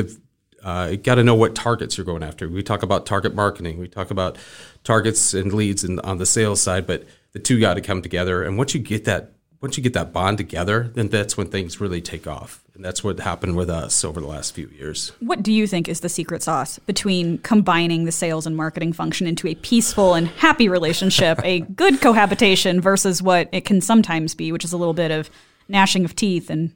uh, 0.63 0.95
got 0.95 1.15
to 1.15 1.23
know 1.23 1.35
what 1.35 1.55
targets 1.55 1.97
you're 1.97 2.05
going 2.05 2.21
after. 2.21 2.47
We 2.47 2.61
talk 2.61 2.83
about 2.83 3.05
target 3.05 3.33
marketing. 3.33 3.79
We 3.79 3.87
talk 3.87 4.11
about 4.11 4.37
targets 4.83 5.33
and 5.33 5.51
leads 5.53 5.83
and 5.83 5.99
on 6.01 6.19
the 6.19 6.25
sales 6.25 6.61
side, 6.61 6.85
but 6.85 7.05
the 7.31 7.39
two 7.39 7.59
got 7.59 7.75
to 7.75 7.81
come 7.81 8.01
together. 8.01 8.43
And 8.43 8.57
once 8.57 8.75
you 8.75 8.79
get 8.79 9.05
that 9.05 9.33
once 9.61 9.75
you 9.75 9.83
get 9.83 9.93
that 9.93 10.13
bond 10.13 10.37
together, 10.37 10.91
then 10.93 11.09
that's 11.09 11.35
when 11.35 11.47
things 11.47 11.81
really 11.81 12.01
take 12.01 12.27
off. 12.27 12.63
And 12.73 12.83
that's 12.85 13.03
what 13.03 13.19
happened 13.19 13.57
with 13.57 13.69
us 13.69 14.05
over 14.05 14.21
the 14.21 14.27
last 14.27 14.55
few 14.55 14.67
years. 14.69 15.11
What 15.19 15.43
do 15.43 15.51
you 15.51 15.67
think 15.67 15.89
is 15.89 15.99
the 15.99 16.07
secret 16.07 16.41
sauce 16.41 16.79
between 16.79 17.39
combining 17.39 18.05
the 18.05 18.11
sales 18.11 18.47
and 18.47 18.55
marketing 18.55 18.93
function 18.93 19.27
into 19.27 19.47
a 19.47 19.55
peaceful 19.55 20.13
and 20.13 20.27
happy 20.27 20.69
relationship, 20.69 21.41
a 21.43 21.59
good 21.75 21.99
cohabitation 21.99 22.79
versus 22.79 23.21
what 23.21 23.49
it 23.51 23.65
can 23.65 23.81
sometimes 23.81 24.33
be, 24.33 24.51
which 24.51 24.63
is 24.63 24.71
a 24.71 24.77
little 24.77 24.93
bit 24.93 25.11
of 25.11 25.29
gnashing 25.67 26.05
of 26.05 26.15
teeth 26.15 26.49
and 26.49 26.71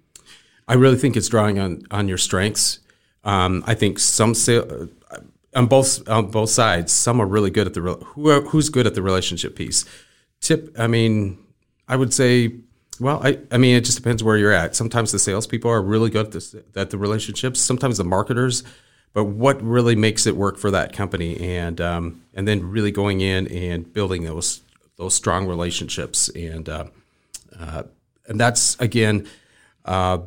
I 0.68 0.76
really 0.76 0.98
think 0.98 1.18
it's 1.18 1.28
drawing 1.28 1.60
on 1.60 1.84
on 1.92 2.08
your 2.08 2.18
strengths. 2.18 2.80
Um, 3.24 3.64
I 3.68 3.74
think 3.74 4.00
some 4.00 4.34
sale, 4.34 4.90
on 5.56 5.68
both 5.68 6.08
on 6.10 6.28
both 6.28 6.50
sides, 6.50 6.92
some 6.92 7.22
are 7.22 7.26
really 7.26 7.50
good 7.50 7.68
at 7.68 7.74
the 7.74 7.82
who 7.82 8.30
are, 8.30 8.42
who's 8.42 8.70
good 8.70 8.88
at 8.88 8.96
the 8.96 9.02
relationship 9.02 9.56
piece. 9.56 9.86
Tip, 10.42 10.76
I 10.78 10.88
mean, 10.88 11.38
I 11.88 11.96
would 11.96 12.14
say 12.14 12.54
well, 13.00 13.22
I, 13.24 13.40
I 13.52 13.58
mean, 13.58 13.76
it 13.76 13.86
just 13.86 13.98
depends 13.98 14.24
where 14.24 14.38
you're 14.38 14.52
at. 14.52 14.76
Sometimes 14.76 15.12
the 15.12 15.20
salespeople 15.20 15.70
are 15.70 15.82
really 15.82 16.10
good 16.10 16.28
at, 16.28 16.32
this, 16.32 16.56
at 16.76 16.90
the 16.90 16.98
relationships. 16.98 17.60
Sometimes 17.60 17.98
the 17.98 18.04
marketers, 18.04 18.64
but 19.14 19.26
what 19.26 19.62
really 19.62 19.96
makes 19.96 20.26
it 20.26 20.36
work 20.36 20.58
for 20.58 20.72
that 20.72 20.94
company, 20.94 21.40
and 21.40 21.80
um, 21.80 22.24
and 22.34 22.48
then 22.48 22.70
really 22.70 22.92
going 22.92 23.22
in 23.22 23.48
and 23.48 23.92
building 23.94 24.24
those 24.24 24.62
those 24.98 25.14
strong 25.14 25.48
relationships, 25.48 26.30
and 26.30 26.68
uh, 26.70 26.86
uh, 27.60 27.84
and 28.28 28.40
that's 28.40 28.80
again, 28.80 29.28
uh, 29.86 30.20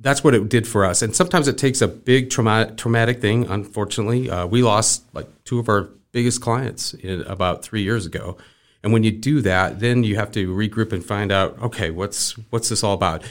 that's 0.00 0.22
what 0.22 0.34
it 0.34 0.48
did 0.48 0.66
for 0.66 0.84
us. 0.84 1.02
And 1.02 1.14
sometimes 1.16 1.48
it 1.48 1.56
takes 1.56 1.80
a 1.80 1.88
big 1.88 2.30
traumatic 2.30 2.76
traumatic 2.76 3.20
thing. 3.20 3.46
Unfortunately, 3.48 4.30
uh, 4.30 4.46
we 4.46 4.62
lost 4.62 5.04
like 5.14 5.26
two 5.44 5.58
of 5.58 5.68
our 5.68 5.88
biggest 6.12 6.40
clients 6.40 6.94
in, 6.94 7.22
about 7.22 7.64
three 7.64 7.82
years 7.82 8.06
ago 8.06 8.36
and 8.84 8.92
when 8.92 9.02
you 9.02 9.10
do 9.10 9.40
that, 9.40 9.80
then 9.80 10.04
you 10.04 10.16
have 10.16 10.30
to 10.32 10.54
regroup 10.54 10.92
and 10.92 11.02
find 11.02 11.32
out, 11.32 11.58
okay, 11.60 11.90
what's 11.90 12.32
what's 12.50 12.68
this 12.68 12.84
all 12.84 12.92
about? 12.92 13.24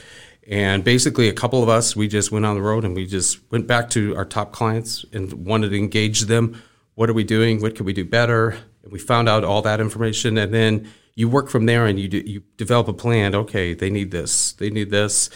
And 0.48 0.82
basically, 0.82 1.28
a 1.28 1.32
couple 1.32 1.62
of 1.62 1.68
us, 1.68 1.94
we 1.94 2.08
just 2.08 2.32
went 2.32 2.44
on 2.44 2.56
the 2.56 2.60
road 2.60 2.84
and 2.84 2.94
we 2.94 3.06
just 3.06 3.38
went 3.52 3.68
back 3.68 3.88
to 3.90 4.16
our 4.16 4.24
top 4.24 4.52
clients 4.52 5.06
and 5.12 5.32
wanted 5.46 5.70
to 5.70 5.78
engage 5.78 6.22
them. 6.22 6.60
What 6.96 7.08
are 7.08 7.14
we 7.14 7.22
doing? 7.22 7.62
What 7.62 7.76
can 7.76 7.86
we 7.86 7.92
do 7.92 8.04
better? 8.04 8.58
And 8.82 8.92
we 8.92 8.98
found 8.98 9.28
out 9.28 9.44
all 9.44 9.62
that 9.62 9.80
information, 9.80 10.36
and 10.36 10.52
then 10.52 10.92
you 11.14 11.28
work 11.28 11.48
from 11.48 11.66
there 11.66 11.86
and 11.86 12.00
you 12.00 12.08
do, 12.08 12.18
you 12.18 12.42
develop 12.56 12.88
a 12.88 12.92
plan. 12.92 13.36
Okay, 13.36 13.74
they 13.74 13.90
need 13.90 14.10
this. 14.10 14.52
They 14.54 14.70
need 14.70 14.90
this. 14.90 15.30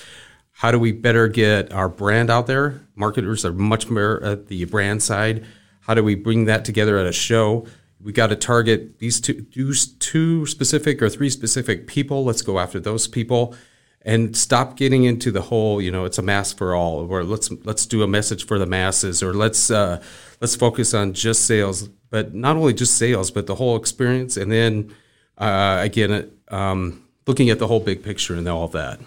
How 0.51 0.73
do 0.73 0.81
we 0.81 0.91
better 0.91 1.29
get 1.29 1.73
our 1.73 1.89
brand 1.89 2.29
out 2.29 2.49
there? 2.49 2.81
Marketers 2.97 3.45
are 3.45 3.53
much 3.53 3.89
more 3.89 4.21
at 4.25 4.49
the 4.49 4.65
brand 4.65 5.01
side. 5.01 5.47
How 5.83 5.95
do 5.95 6.03
we 6.03 6.17
bring 6.17 6.47
that 6.47 6.65
together 6.65 6.99
at 6.99 7.07
a 7.07 7.13
show? 7.13 7.67
We 8.03 8.13
got 8.13 8.29
to 8.29 8.37
target 8.37 8.99
these 8.99 9.21
two, 9.21 9.43
two 9.43 10.47
specific 10.47 11.03
or 11.03 11.09
three 11.09 11.31
specific 11.31 11.87
people. 11.87 12.25
Let's 12.25 12.43
go 12.43 12.59
after 12.59 12.79
those 12.79 13.09
people 13.09 13.55
and 14.03 14.37
stop 14.37 14.77
getting 14.77 15.05
into 15.05 15.31
the 15.31 15.43
whole, 15.43 15.83
you 15.83 15.91
know, 15.91 16.05
it's 16.05 16.19
a 16.19 16.23
mass 16.23 16.53
for 16.53 16.75
all, 16.75 17.11
or 17.11 17.25
let's 17.25 17.51
let's 17.65 17.85
do 17.87 18.03
a 18.03 18.07
message 18.07 18.47
for 18.47 18.59
the 18.59 18.67
masses, 18.67 19.23
or 19.23 19.35
let's 19.35 19.71
uh, 19.71 20.01
let's 20.41 20.55
focus 20.55 20.95
on 20.95 21.13
just 21.13 21.45
sales, 21.45 21.89
but 22.11 22.35
not 22.35 22.57
only 22.57 22.73
just 22.73 22.97
sales, 22.97 23.31
but 23.31 23.47
the 23.47 23.57
whole 23.57 23.77
experience, 23.77 24.37
and 24.37 24.53
then 24.53 24.95
uh, 25.37 25.79
again, 25.81 26.31
um, 26.49 27.05
looking 27.27 27.51
at 27.51 27.59
the 27.59 27.67
whole 27.67 27.81
big 27.81 28.03
picture 28.03 28.35
and 28.35 28.49
all 28.49 28.69
that. 28.69 29.01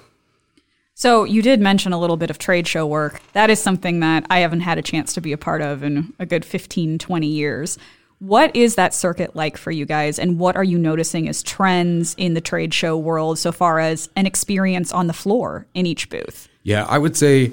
So 0.94 1.24
you 1.24 1.42
did 1.42 1.60
mention 1.60 1.94
a 1.94 2.00
little 2.00 2.18
bit 2.18 2.30
of 2.30 2.38
trade 2.38 2.68
show 2.68 2.86
work. 2.86 3.22
That 3.34 3.50
is 3.50 3.60
something 3.60 4.02
that 4.02 4.26
I 4.30 4.40
haven't 4.40 4.60
had 4.60 4.78
a 4.78 4.84
chance 4.84 5.14
to 5.14 5.22
be 5.22 5.32
a 5.32 5.38
part 5.38 5.62
of 5.62 5.84
in 5.84 6.14
a 6.20 6.26
good 6.26 6.46
15, 6.46 7.00
20 7.00 7.28
years. 7.28 7.80
What 8.22 8.56
is 8.56 8.76
that 8.76 8.94
circuit 8.94 9.36
like 9.36 9.58
for 9.58 9.72
you 9.72 9.84
guys, 9.84 10.20
and 10.20 10.38
what 10.38 10.56
are 10.56 10.64
you 10.64 10.78
noticing 10.78 11.28
as 11.28 11.42
trends 11.42 12.14
in 12.20 12.36
the 12.36 12.40
trade 12.40 12.72
show 12.72 12.96
world 12.96 13.40
so 13.40 13.52
far 13.52 13.80
as 13.80 14.10
an 14.16 14.28
experience 14.28 14.94
on 14.94 15.08
the 15.08 15.14
floor 15.14 15.66
in 15.74 15.88
each 15.88 16.08
booth? 16.08 16.48
Yeah, 16.62 16.86
I 16.88 17.00
would 17.00 17.18
say 17.18 17.52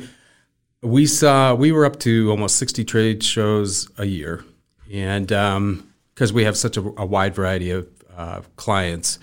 we 0.82 1.06
saw 1.06 1.54
we 1.54 1.72
were 1.72 1.86
up 1.86 1.98
to 2.00 2.30
almost 2.30 2.56
sixty 2.56 2.84
trade 2.84 3.22
shows 3.24 3.88
a 3.96 4.04
year, 4.04 4.44
and 4.92 5.28
because 5.28 5.56
um, 5.56 6.34
we 6.34 6.44
have 6.44 6.54
such 6.54 6.76
a, 6.76 6.82
a 6.98 7.06
wide 7.06 7.34
variety 7.34 7.70
of 7.70 7.88
uh, 8.14 8.42
clients, 8.56 9.18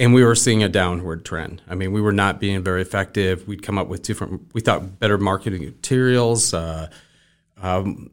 and 0.00 0.12
we 0.14 0.24
were 0.24 0.34
seeing 0.34 0.64
a 0.64 0.68
downward 0.68 1.24
trend. 1.24 1.62
I 1.68 1.76
mean, 1.76 1.92
we 1.92 2.00
were 2.00 2.10
not 2.10 2.40
being 2.40 2.64
very 2.64 2.82
effective. 2.82 3.46
We'd 3.46 3.62
come 3.62 3.78
up 3.78 3.86
with 3.86 4.02
different, 4.02 4.52
we 4.52 4.62
thought 4.62 4.98
better 4.98 5.16
marketing 5.16 5.64
materials. 5.64 6.52
Uh, 6.52 6.88
um, 7.62 8.10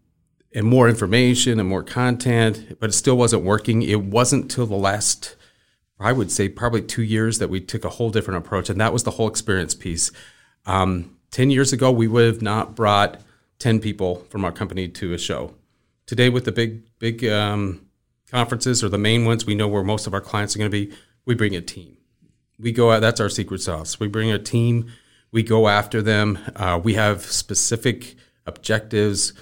and 0.53 0.65
more 0.67 0.87
information 0.87 1.59
and 1.59 1.67
more 1.67 1.83
content, 1.83 2.77
but 2.79 2.89
it 2.89 2.93
still 2.93 3.17
wasn't 3.17 3.43
working. 3.43 3.81
It 3.81 4.03
wasn't 4.03 4.51
till 4.51 4.65
the 4.65 4.75
last, 4.75 5.35
I 5.99 6.11
would 6.11 6.31
say, 6.31 6.47
probably 6.47 6.81
two 6.81 7.03
years 7.03 7.39
that 7.39 7.49
we 7.49 7.59
took 7.59 7.83
a 7.83 7.89
whole 7.89 8.11
different 8.11 8.45
approach, 8.45 8.69
and 8.69 8.79
that 8.79 8.93
was 8.93 9.03
the 9.03 9.11
whole 9.11 9.27
experience 9.27 9.73
piece. 9.73 10.11
Um, 10.65 11.17
10 11.31 11.49
years 11.49 11.73
ago, 11.73 11.91
we 11.91 12.07
would 12.07 12.25
have 12.25 12.41
not 12.41 12.75
brought 12.75 13.19
10 13.59 13.79
people 13.79 14.25
from 14.29 14.45
our 14.45 14.51
company 14.51 14.87
to 14.87 15.13
a 15.13 15.17
show. 15.17 15.55
Today, 16.05 16.29
with 16.29 16.45
the 16.45 16.51
big, 16.51 16.83
big 16.99 17.25
um, 17.25 17.87
conferences 18.29 18.83
or 18.83 18.89
the 18.89 18.97
main 18.97 19.25
ones, 19.25 19.45
we 19.45 19.55
know 19.55 19.67
where 19.67 19.83
most 19.83 20.05
of 20.05 20.13
our 20.13 20.21
clients 20.21 20.55
are 20.55 20.59
going 20.59 20.69
to 20.69 20.87
be. 20.87 20.93
We 21.25 21.33
bring 21.33 21.55
a 21.55 21.61
team. 21.61 21.97
We 22.59 22.71
go 22.71 22.91
out, 22.91 22.99
that's 22.99 23.19
our 23.19 23.29
secret 23.29 23.61
sauce. 23.61 23.99
We 23.99 24.07
bring 24.07 24.31
a 24.31 24.37
team, 24.37 24.91
we 25.31 25.41
go 25.41 25.67
after 25.67 26.01
them. 26.01 26.37
Uh, 26.55 26.79
we 26.81 26.93
have 26.93 27.23
specific 27.23 28.15
objectives 28.45 29.33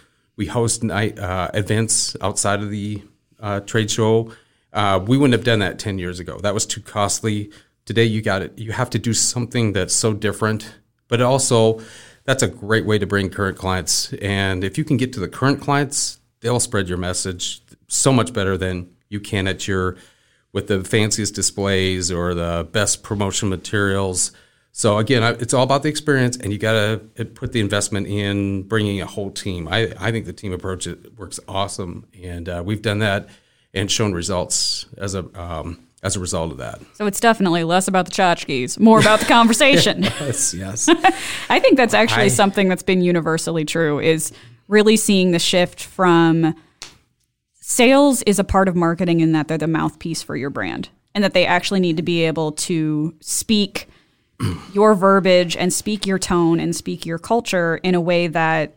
we 0.41 0.47
host 0.47 0.83
night 0.83 1.19
uh, 1.19 1.51
events 1.53 2.17
outside 2.19 2.63
of 2.63 2.71
the 2.71 2.99
uh, 3.39 3.59
trade 3.59 3.91
show. 3.91 4.33
Uh, 4.73 4.99
we 5.05 5.15
wouldn't 5.15 5.33
have 5.33 5.43
done 5.43 5.59
that 5.59 5.77
ten 5.77 5.99
years 5.99 6.19
ago. 6.19 6.39
That 6.39 6.55
was 6.55 6.65
too 6.65 6.81
costly. 6.81 7.51
Today, 7.85 8.05
you 8.05 8.23
got 8.23 8.41
it. 8.41 8.57
You 8.57 8.71
have 8.71 8.89
to 8.89 8.97
do 8.97 9.13
something 9.13 9.71
that's 9.71 9.93
so 9.93 10.13
different, 10.13 10.73
but 11.09 11.21
also 11.21 11.79
that's 12.23 12.41
a 12.41 12.47
great 12.47 12.87
way 12.87 12.97
to 12.97 13.05
bring 13.05 13.29
current 13.29 13.55
clients. 13.55 14.13
And 14.13 14.63
if 14.63 14.79
you 14.79 14.83
can 14.83 14.97
get 14.97 15.13
to 15.13 15.19
the 15.19 15.27
current 15.27 15.61
clients, 15.61 16.19
they'll 16.39 16.59
spread 16.59 16.89
your 16.89 16.97
message 16.97 17.61
so 17.87 18.11
much 18.11 18.33
better 18.33 18.57
than 18.57 18.89
you 19.09 19.19
can 19.19 19.45
at 19.47 19.67
your 19.67 19.95
with 20.53 20.65
the 20.65 20.83
fanciest 20.83 21.35
displays 21.35 22.11
or 22.11 22.33
the 22.33 22.67
best 22.71 23.03
promotion 23.03 23.47
materials. 23.47 24.31
So 24.73 24.97
again, 24.97 25.23
it's 25.39 25.53
all 25.53 25.63
about 25.63 25.83
the 25.83 25.89
experience, 25.89 26.37
and 26.37 26.53
you 26.53 26.57
got 26.57 26.73
to 27.17 27.25
put 27.25 27.51
the 27.51 27.59
investment 27.59 28.07
in 28.07 28.63
bringing 28.63 29.01
a 29.01 29.05
whole 29.05 29.29
team. 29.29 29.67
I, 29.67 29.93
I 29.99 30.11
think 30.11 30.25
the 30.25 30.33
team 30.33 30.53
approach 30.53 30.87
works 31.17 31.39
awesome, 31.47 32.07
and 32.21 32.47
uh, 32.47 32.63
we've 32.65 32.81
done 32.81 32.99
that 32.99 33.27
and 33.73 33.91
shown 33.91 34.13
results 34.13 34.85
as 34.97 35.13
a 35.15 35.25
um, 35.39 35.87
as 36.03 36.15
a 36.15 36.19
result 36.19 36.51
of 36.51 36.57
that. 36.57 36.81
So 36.93 37.05
it's 37.05 37.19
definitely 37.19 37.63
less 37.63 37.87
about 37.87 38.05
the 38.05 38.11
tchotchkes, 38.11 38.79
more 38.79 38.99
about 38.99 39.19
the 39.19 39.25
conversation. 39.37 40.03
yes, 40.03 40.53
yes. 40.53 40.87
I 41.49 41.59
think 41.59 41.77
that's 41.77 41.93
actually 41.93 42.25
I, 42.25 42.29
something 42.29 42.69
that's 42.69 42.83
been 42.83 43.01
universally 43.01 43.65
true. 43.65 43.99
Is 43.99 44.31
really 44.67 44.95
seeing 44.95 45.31
the 45.31 45.39
shift 45.39 45.83
from 45.83 46.55
sales 47.59 48.21
is 48.23 48.39
a 48.39 48.43
part 48.43 48.69
of 48.69 48.75
marketing 48.75 49.19
in 49.19 49.33
that 49.33 49.49
they're 49.49 49.57
the 49.57 49.67
mouthpiece 49.67 50.23
for 50.23 50.37
your 50.37 50.49
brand, 50.49 50.89
and 51.13 51.23
that 51.25 51.33
they 51.33 51.45
actually 51.45 51.81
need 51.81 51.97
to 51.97 52.03
be 52.03 52.23
able 52.23 52.53
to 52.53 53.13
speak 53.19 53.89
your 54.73 54.95
verbiage 54.95 55.55
and 55.55 55.71
speak 55.73 56.05
your 56.05 56.19
tone 56.19 56.59
and 56.59 56.75
speak 56.75 57.05
your 57.05 57.17
culture 57.17 57.77
in 57.77 57.95
a 57.95 58.01
way 58.01 58.27
that 58.27 58.75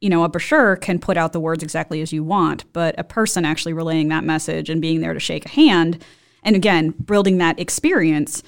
you 0.00 0.10
know 0.10 0.24
a 0.24 0.28
brochure 0.28 0.76
can 0.76 0.98
put 0.98 1.16
out 1.16 1.32
the 1.32 1.40
words 1.40 1.62
exactly 1.62 2.00
as 2.00 2.12
you 2.12 2.22
want 2.22 2.64
but 2.72 2.94
a 2.98 3.04
person 3.04 3.44
actually 3.44 3.72
relaying 3.72 4.08
that 4.08 4.24
message 4.24 4.68
and 4.68 4.80
being 4.80 5.00
there 5.00 5.14
to 5.14 5.20
shake 5.20 5.46
a 5.46 5.50
hand 5.50 6.04
and 6.42 6.56
again 6.56 6.90
building 6.90 7.38
that 7.38 7.58
experience 7.58 8.42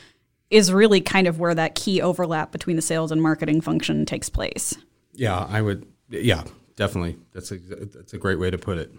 is 0.50 0.72
really 0.72 1.00
kind 1.00 1.26
of 1.26 1.38
where 1.40 1.54
that 1.54 1.74
key 1.74 2.00
overlap 2.00 2.52
between 2.52 2.76
the 2.76 2.82
sales 2.82 3.10
and 3.10 3.20
marketing 3.22 3.60
function 3.60 4.04
takes 4.04 4.28
place. 4.28 4.74
Yeah 5.12 5.46
i 5.48 5.62
would 5.62 5.86
yeah 6.08 6.44
definitely. 6.76 7.16
That's 7.32 7.50
a 7.50 7.56
that's 7.56 8.12
a 8.12 8.18
great 8.18 8.38
way 8.38 8.50
to 8.50 8.58
put 8.58 8.78
it. 8.78 8.92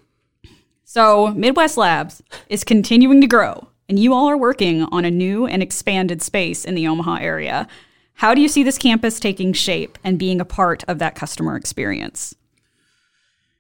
So 0.84 1.28
midwest 1.28 1.78
labs 1.78 2.22
is 2.50 2.64
continuing 2.64 3.22
to 3.22 3.28
grow 3.28 3.68
and 3.90 4.00
you 4.00 4.14
all 4.14 4.30
are 4.30 4.38
working 4.38 4.84
on 4.84 5.06
a 5.06 5.12
new 5.12 5.46
and 5.46 5.64
expanded 5.64 6.22
space 6.22 6.66
in 6.66 6.76
the 6.76 6.88
Omaha 6.88 7.16
area. 7.16 7.68
How 8.16 8.34
do 8.34 8.42
you 8.42 8.48
see 8.48 8.64
this 8.64 8.78
campus 8.78 9.20
taking 9.20 9.54
shape 9.54 9.98
and 10.04 10.18
being 10.18 10.42
a 10.42 10.46
part 10.46 10.84
of 10.88 11.00
that 11.00 11.16
customer 11.16 11.56
experience? 11.56 12.36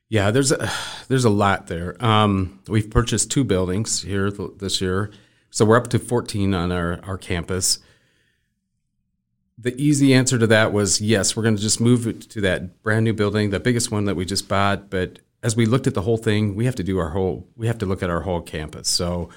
Yeah, 0.09 0.31
there's 0.31 0.51
a, 0.51 0.71
there's 1.07 1.25
a 1.25 1.29
lot 1.29 1.67
there. 1.67 2.03
Um, 2.03 2.59
we've 2.67 2.89
purchased 2.89 3.31
two 3.31 3.43
buildings 3.43 4.01
here 4.01 4.31
th- 4.31 4.51
this 4.57 4.81
year, 4.81 5.11
so 5.49 5.65
we're 5.65 5.77
up 5.77 5.87
to 5.89 5.99
14 5.99 6.53
on 6.53 6.71
our, 6.71 6.99
our 7.03 7.17
campus. 7.17 7.79
The 9.57 9.79
easy 9.81 10.13
answer 10.13 10.37
to 10.37 10.47
that 10.47 10.71
was 10.71 11.01
yes, 11.01 11.35
we're 11.35 11.43
going 11.43 11.55
to 11.55 11.61
just 11.61 11.81
move 11.81 12.27
to 12.29 12.41
that 12.41 12.83
brand 12.83 13.05
new 13.05 13.13
building, 13.13 13.49
the 13.49 13.59
biggest 13.59 13.91
one 13.91 14.05
that 14.05 14.15
we 14.15 14.25
just 14.25 14.47
bought. 14.47 14.89
But 14.89 15.19
as 15.41 15.55
we 15.55 15.65
looked 15.65 15.87
at 15.87 15.93
the 15.93 16.01
whole 16.01 16.17
thing, 16.17 16.55
we 16.55 16.65
have 16.65 16.75
to 16.75 16.83
do 16.83 16.99
our 16.99 17.09
whole, 17.09 17.47
we 17.55 17.67
have 17.67 17.77
to 17.79 17.85
look 17.85 18.03
at 18.03 18.09
our 18.09 18.21
whole 18.21 18.41
campus. 18.41 18.87
So 18.87 19.29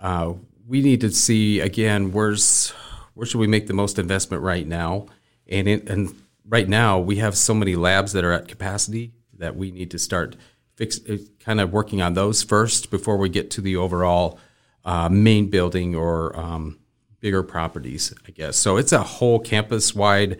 uh, 0.00 0.34
we 0.66 0.82
need 0.82 1.00
to 1.02 1.10
see 1.10 1.60
again, 1.60 2.12
where's, 2.12 2.70
where 3.14 3.26
should 3.26 3.38
we 3.38 3.46
make 3.46 3.66
the 3.66 3.74
most 3.74 3.98
investment 3.98 4.42
right 4.42 4.66
now? 4.66 5.06
And 5.48 5.68
and 5.68 6.14
right 6.48 6.68
now 6.68 6.98
we 6.98 7.16
have 7.16 7.36
so 7.36 7.54
many 7.54 7.76
labs 7.76 8.12
that 8.12 8.24
are 8.24 8.32
at 8.32 8.48
capacity 8.48 9.12
that 9.38 9.56
we 9.56 9.70
need 9.70 9.90
to 9.90 9.98
start 9.98 10.36
fix, 10.76 10.98
uh, 11.08 11.18
kind 11.38 11.60
of 11.60 11.72
working 11.72 12.00
on 12.00 12.14
those 12.14 12.42
first 12.42 12.90
before 12.90 13.16
we 13.16 13.28
get 13.28 13.50
to 13.52 13.60
the 13.60 13.76
overall 13.76 14.38
uh, 14.84 15.08
main 15.08 15.50
building 15.50 15.94
or 15.94 16.38
um, 16.38 16.78
bigger 17.20 17.42
properties, 17.42 18.14
I 18.26 18.30
guess. 18.30 18.56
So 18.56 18.76
it's 18.76 18.92
a 18.92 19.02
whole 19.02 19.38
campus 19.38 19.94
wide, 19.94 20.38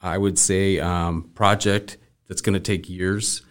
I 0.00 0.18
would 0.18 0.38
say, 0.38 0.78
um, 0.78 1.30
project 1.34 1.96
that's 2.28 2.42
going 2.42 2.54
to 2.54 2.60
take 2.60 2.88
years. 2.88 3.42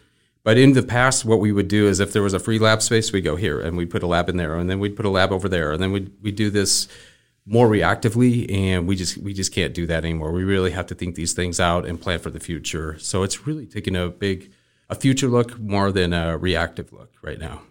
But 0.44 0.58
in 0.58 0.74
the 0.74 0.84
past, 0.84 1.26
what 1.26 1.40
we 1.40 1.52
would 1.52 1.68
do 1.68 1.88
is 1.88 2.00
if 2.00 2.14
there 2.14 2.22
was 2.22 2.34
a 2.34 2.40
free 2.40 2.60
lab 2.60 2.82
space, 2.82 3.12
we 3.12 3.22
go 3.22 3.36
here 3.36 3.60
and 3.60 3.76
we 3.76 3.86
put 3.86 4.04
a 4.04 4.08
lab 4.08 4.30
in 4.30 4.38
there, 4.38 4.56
and 4.56 4.70
then 4.70 4.80
we'd 4.80 4.96
put 4.96 5.06
a 5.06 5.10
lab 5.10 5.32
over 5.32 5.50
there, 5.50 5.72
and 5.72 5.82
then 5.82 5.92
we 5.92 6.10
we 6.22 6.32
do 6.32 6.50
this 6.50 6.88
more 7.46 7.68
reactively, 7.68 8.52
and 8.52 8.88
we 8.88 8.96
just 8.96 9.18
we 9.18 9.34
just 9.34 9.54
can't 9.54 9.74
do 9.74 9.86
that 9.88 10.06
anymore. 10.06 10.32
We 10.32 10.44
really 10.44 10.72
have 10.72 10.88
to 10.88 10.96
think 10.96 11.16
these 11.16 11.34
things 11.34 11.60
out 11.60 11.86
and 11.86 12.00
plan 12.00 12.20
for 12.20 12.30
the 12.30 12.40
future. 12.40 12.98
So 13.00 13.24
it's 13.24 13.46
really 13.46 13.66
taking 13.66 13.96
a 13.96 14.10
big 14.10 14.52
a 14.90 14.96
future 14.96 15.28
look 15.28 15.60
more 15.60 15.92
than 15.92 16.14
a 16.14 16.38
reactive 16.38 16.92
look 16.94 17.14
right 17.22 17.40
now. 17.40 17.62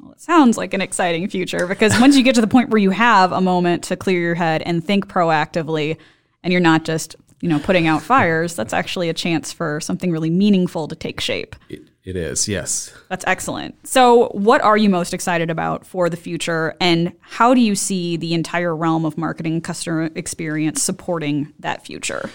Well, 0.00 0.12
it 0.12 0.20
sounds 0.20 0.56
like 0.56 0.74
an 0.74 0.80
exciting 0.80 1.28
future 1.28 1.66
because 1.66 1.98
once 2.00 2.16
you 2.16 2.22
get 2.22 2.34
to 2.36 2.40
the 2.40 2.46
point 2.46 2.70
where 2.70 2.78
you 2.78 2.90
have 2.90 3.32
a 3.32 3.40
moment 3.40 3.84
to 3.84 3.96
clear 3.96 4.20
your 4.20 4.34
head 4.34 4.62
and 4.62 4.84
think 4.84 5.08
proactively, 5.08 5.96
and 6.42 6.52
you're 6.52 6.60
not 6.60 6.84
just 6.84 7.16
you 7.40 7.48
know 7.48 7.58
putting 7.58 7.86
out 7.86 8.02
fires, 8.02 8.54
that's 8.54 8.72
actually 8.72 9.08
a 9.08 9.14
chance 9.14 9.52
for 9.52 9.80
something 9.80 10.10
really 10.10 10.30
meaningful 10.30 10.86
to 10.88 10.94
take 10.94 11.20
shape. 11.20 11.56
It, 11.68 11.82
it 12.04 12.16
is, 12.16 12.48
yes. 12.48 12.92
That's 13.08 13.24
excellent. 13.26 13.86
So, 13.86 14.28
what 14.28 14.60
are 14.60 14.76
you 14.76 14.90
most 14.90 15.14
excited 15.14 15.50
about 15.50 15.86
for 15.86 16.10
the 16.10 16.16
future, 16.16 16.76
and 16.80 17.14
how 17.20 17.54
do 17.54 17.60
you 17.60 17.74
see 17.74 18.16
the 18.16 18.34
entire 18.34 18.76
realm 18.76 19.04
of 19.04 19.16
marketing 19.16 19.54
and 19.54 19.64
customer 19.64 20.10
experience 20.14 20.82
supporting 20.82 21.52
that 21.60 21.84
future? 21.84 22.30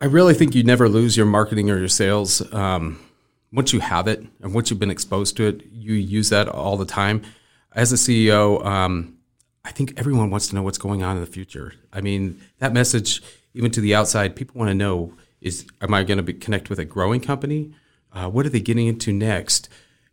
I 0.00 0.06
really 0.06 0.34
think 0.34 0.54
you 0.54 0.62
never 0.62 0.88
lose 0.88 1.16
your 1.16 1.26
marketing 1.26 1.70
or 1.70 1.78
your 1.78 1.88
sales. 1.88 2.42
Um, 2.52 2.98
once 3.52 3.72
you 3.72 3.80
have 3.80 4.08
it 4.08 4.22
and 4.42 4.52
once 4.52 4.68
you've 4.68 4.80
been 4.80 4.90
exposed 4.90 5.36
to 5.36 5.44
it, 5.44 5.64
you 5.72 5.94
use 5.94 6.28
that 6.30 6.48
all 6.48 6.76
the 6.76 6.84
time. 6.84 7.22
As 7.72 7.92
a 7.92 7.96
CEO, 7.96 8.64
um, 8.66 9.16
I 9.64 9.70
think 9.70 9.94
everyone 9.96 10.30
wants 10.30 10.48
to 10.48 10.54
know 10.54 10.62
what's 10.62 10.78
going 10.78 11.02
on 11.02 11.16
in 11.16 11.24
the 11.24 11.30
future. 11.30 11.72
I 11.92 12.00
mean, 12.00 12.40
that 12.58 12.72
message, 12.72 13.22
even 13.54 13.70
to 13.70 13.80
the 13.80 13.94
outside, 13.94 14.36
people 14.36 14.58
want 14.58 14.70
to 14.70 14.74
know: 14.74 15.14
is 15.46 15.66
am 15.80 15.94
I 15.94 16.02
going 16.02 16.24
to 16.24 16.32
connect 16.32 16.68
with 16.68 16.78
a 16.78 16.84
growing 16.84 17.20
company? 17.20 17.72
Uh, 18.12 18.28
what 18.28 18.46
are 18.46 18.50
they 18.50 18.60
getting 18.60 18.86
into 18.86 19.12
next? 19.12 19.68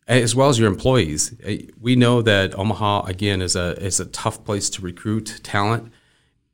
As 0.07 0.35
well 0.35 0.49
as 0.49 0.59
your 0.59 0.67
employees, 0.67 1.33
we 1.79 1.95
know 1.95 2.21
that 2.21 2.57
Omaha 2.59 3.05
again 3.05 3.41
is 3.41 3.55
a 3.55 3.81
is 3.81 3.99
a 3.99 4.05
tough 4.05 4.43
place 4.43 4.69
to 4.71 4.81
recruit 4.81 5.39
talent, 5.43 5.91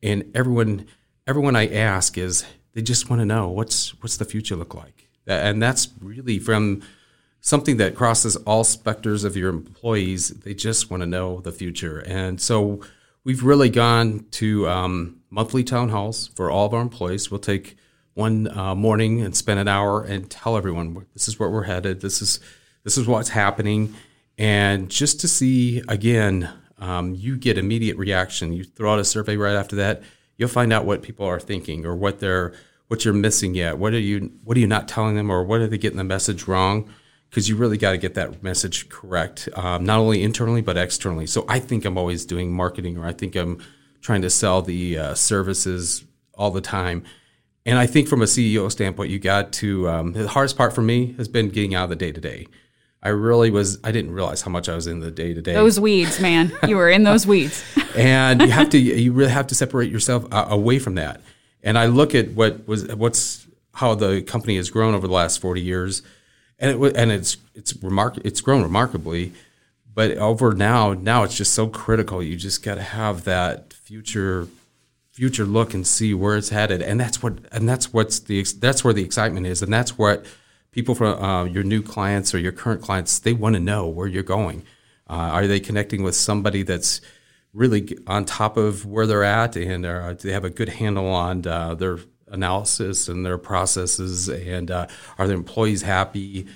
and 0.03 0.31
everyone 0.36 0.86
everyone 1.25 1.55
I 1.55 1.67
ask 1.67 2.17
is 2.17 2.45
they 2.74 2.81
just 2.81 3.09
want 3.09 3.21
to 3.21 3.25
know 3.25 3.50
what's 3.50 4.00
what's 4.01 4.17
the 4.17 4.25
future 4.25 4.55
look 4.55 4.75
like 4.75 5.09
and 5.29 5.62
that's 5.62 5.89
really 6.01 6.39
from 6.39 6.81
something 7.41 7.77
that 7.77 7.95
crosses 7.95 8.36
all 8.38 8.63
specters 8.63 9.24
of 9.24 9.38
your 9.38 9.50
employees. 9.50 10.29
They 10.29 10.53
just 10.53 10.91
want 10.91 11.01
to 11.01 11.07
know 11.07 11.39
the 11.41 11.51
future, 11.51 12.00
and 12.00 12.41
so 12.41 12.81
we've 13.24 13.43
really 13.43 13.69
gone 13.69 14.25
to 14.31 14.67
um, 14.67 15.21
monthly 15.29 15.63
town 15.63 15.89
halls 15.89 16.27
for 16.27 16.50
all 16.50 16.65
of 16.65 16.74
our 16.74 16.81
employees. 16.81 17.29
We'll 17.29 17.39
take 17.39 17.77
one 18.19 18.49
uh, 18.55 18.75
morning 18.75 19.21
and 19.21 19.35
spend 19.35 19.59
an 19.59 19.67
hour 19.67 20.03
and 20.03 20.29
tell 20.29 20.57
everyone 20.57 21.05
this 21.13 21.27
is 21.27 21.39
where 21.39 21.50
we're 21.50 21.63
headed. 21.63 22.01
This 22.01 22.22
is 22.22 22.39
this 22.83 22.98
is 22.98 23.07
what's 23.07 23.29
happening, 23.29 23.96
and 24.37 24.89
just 24.89 25.22
to 25.22 25.27
see 25.27 25.81
again, 25.87 26.50
um, 26.77 27.15
you 27.15 27.37
get 27.37 27.57
immediate 27.57 27.98
reaction. 27.98 28.53
You 28.53 28.63
throw 28.65 28.94
out 28.94 29.00
a 29.00 29.05
survey 29.05 29.37
right 29.37 29.55
after 29.55 29.77
that. 29.77 30.03
You'll 30.37 30.50
find 30.50 30.72
out 30.72 30.85
what 30.85 31.01
people 31.01 31.25
are 31.25 31.39
thinking 31.39 31.85
or 31.85 31.96
what 31.96 32.20
they're 32.20 32.53
what 32.89 33.05
you're 33.05 33.13
missing 33.13 33.55
yet. 33.55 33.77
What 33.77 33.94
are 33.94 34.00
you 34.00 34.31
what 34.44 34.57
are 34.57 34.59
you 34.59 34.67
not 34.67 34.87
telling 34.87 35.15
them, 35.15 35.31
or 35.31 35.44
what 35.44 35.61
are 35.61 35.67
they 35.67 35.77
getting 35.77 35.98
the 35.98 36.03
message 36.03 36.48
wrong? 36.48 36.91
Because 37.29 37.48
you 37.48 37.55
really 37.55 37.77
got 37.77 37.91
to 37.91 37.98
get 37.98 38.15
that 38.15 38.41
message 38.44 38.89
correct, 38.89 39.48
um, 39.53 39.85
not 39.85 40.00
only 40.00 40.24
internally 40.24 40.61
but 40.61 40.77
externally. 40.77 41.27
So 41.27 41.46
I 41.48 41.59
think 41.59 41.85
I'm 41.85 41.98
always 41.98 42.25
doing 42.25 42.51
marketing, 42.51 42.98
or 42.98 43.05
I 43.05 43.13
think 43.13 43.35
I'm 43.35 43.59
trying 44.01 44.24
to 44.24 44.29
sell 44.29 44.61
the 44.61 44.98
uh, 44.98 45.13
services 45.13 46.03
all 46.33 46.51
the 46.51 46.61
time. 46.61 47.03
And 47.65 47.77
I 47.77 47.85
think 47.85 48.07
from 48.07 48.22
a 48.22 48.25
CEO 48.25 48.72
standpoint, 48.72 49.11
you 49.11 49.19
got 49.19 49.51
to 49.53 49.89
um, 49.89 50.13
the 50.13 50.27
hardest 50.27 50.57
part 50.57 50.74
for 50.74 50.81
me 50.81 51.13
has 51.13 51.27
been 51.27 51.50
getting 51.50 51.75
out 51.75 51.85
of 51.85 51.89
the 51.89 51.95
day 51.95 52.11
to 52.11 52.22
day. 52.22 52.48
I 53.01 53.09
really 53.09 53.50
was. 53.50 53.79
I 53.83 53.91
didn't 53.91 54.11
realize 54.11 54.41
how 54.41 54.51
much 54.51 54.67
I 54.67 54.75
was 54.75 54.85
in 54.85 55.00
the 55.00 55.11
day 55.11 55.33
to 55.33 55.41
day. 55.41 55.53
Those 55.53 55.79
weeds, 55.79 56.19
man. 56.19 56.51
You 56.67 56.75
were 56.75 56.89
in 56.89 57.03
those 57.03 57.25
weeds. 57.25 57.63
and 57.95 58.41
you 58.41 58.51
have 58.51 58.69
to. 58.72 58.77
You 58.77 59.13
really 59.13 59.31
have 59.31 59.48
to 59.48 59.55
separate 59.55 59.89
yourself 59.91 60.25
uh, 60.33 60.48
away 60.50 60.79
from 60.79 60.95
that. 60.95 61.22
And 61.63 61.77
I 61.77 61.85
look 61.85 62.13
at 62.13 62.31
what 62.31 62.67
was 62.67 62.87
what's 62.95 63.48
how 63.75 63.95
the 63.95 64.22
company 64.22 64.57
has 64.57 64.69
grown 64.69 64.93
over 64.95 65.07
the 65.07 65.13
last 65.13 65.39
40 65.39 65.61
years, 65.61 66.01
and 66.57 66.72
it 66.72 66.98
and 66.98 67.11
it's 67.11 67.37
it's 67.55 67.74
remark 67.81 68.17
it's 68.25 68.41
grown 68.41 68.63
remarkably, 68.63 69.31
but 69.93 70.17
over 70.17 70.53
now 70.53 70.93
now 70.93 71.24
it's 71.24 71.37
just 71.37 71.53
so 71.53 71.67
critical. 71.67 72.22
You 72.22 72.35
just 72.35 72.63
got 72.63 72.75
to 72.75 72.81
have 72.81 73.24
that 73.24 73.72
future 73.72 74.48
future 75.20 75.44
look 75.44 75.74
and 75.74 75.86
see 75.86 76.14
where 76.14 76.38
it's 76.38 76.48
headed, 76.48 76.82
and 76.82 76.98
that's 76.98 77.22
what 77.22 77.40
and 77.51 77.68
that's 77.68 77.92
what's 77.92 78.20
the 78.20 78.42
that's 78.60 78.86
where 78.86 78.94
the 78.94 79.03
excitement 79.03 79.46
is, 79.46 79.62
and 79.62 79.72
that's 79.72 79.98
what 79.98 80.25
people 80.72 80.96
from 80.96 81.22
uh, 81.22 81.44
your 81.44 81.64
new 81.64 81.82
clients 81.82 82.34
or 82.34 82.40
your 82.40 82.53
current 82.53 82.82
clients 82.82 83.20
they 83.20 83.34
want 83.34 83.53
to 83.53 83.60
know 83.60 83.86
where 83.86 84.08
you're 84.08 84.24
going. 84.24 84.64
Uh, 85.10 85.36
are 85.36 85.46
they 85.46 85.60
connecting 85.60 86.03
with 86.03 86.16
somebody 86.16 86.64
that's 86.64 87.01
really 87.53 87.98
on 88.08 88.24
top 88.24 88.55
of 88.55 88.86
where 88.86 89.05
they're 89.05 89.25
at 89.25 89.58
and 89.58 89.86
uh, 89.86 90.14
they 90.14 90.32
have 90.32 90.46
a 90.46 90.50
good 90.50 90.70
handle 90.70 91.08
on 91.08 91.46
uh, 91.46 91.75
their 91.75 92.00
analysis 92.27 93.10
and 93.10 93.25
their 93.25 93.38
processes 93.38 94.29
and 94.29 94.72
uh, 94.72 94.88
are 95.18 95.27
their 95.27 95.36
employees 95.36 95.82
happy? 95.82 96.48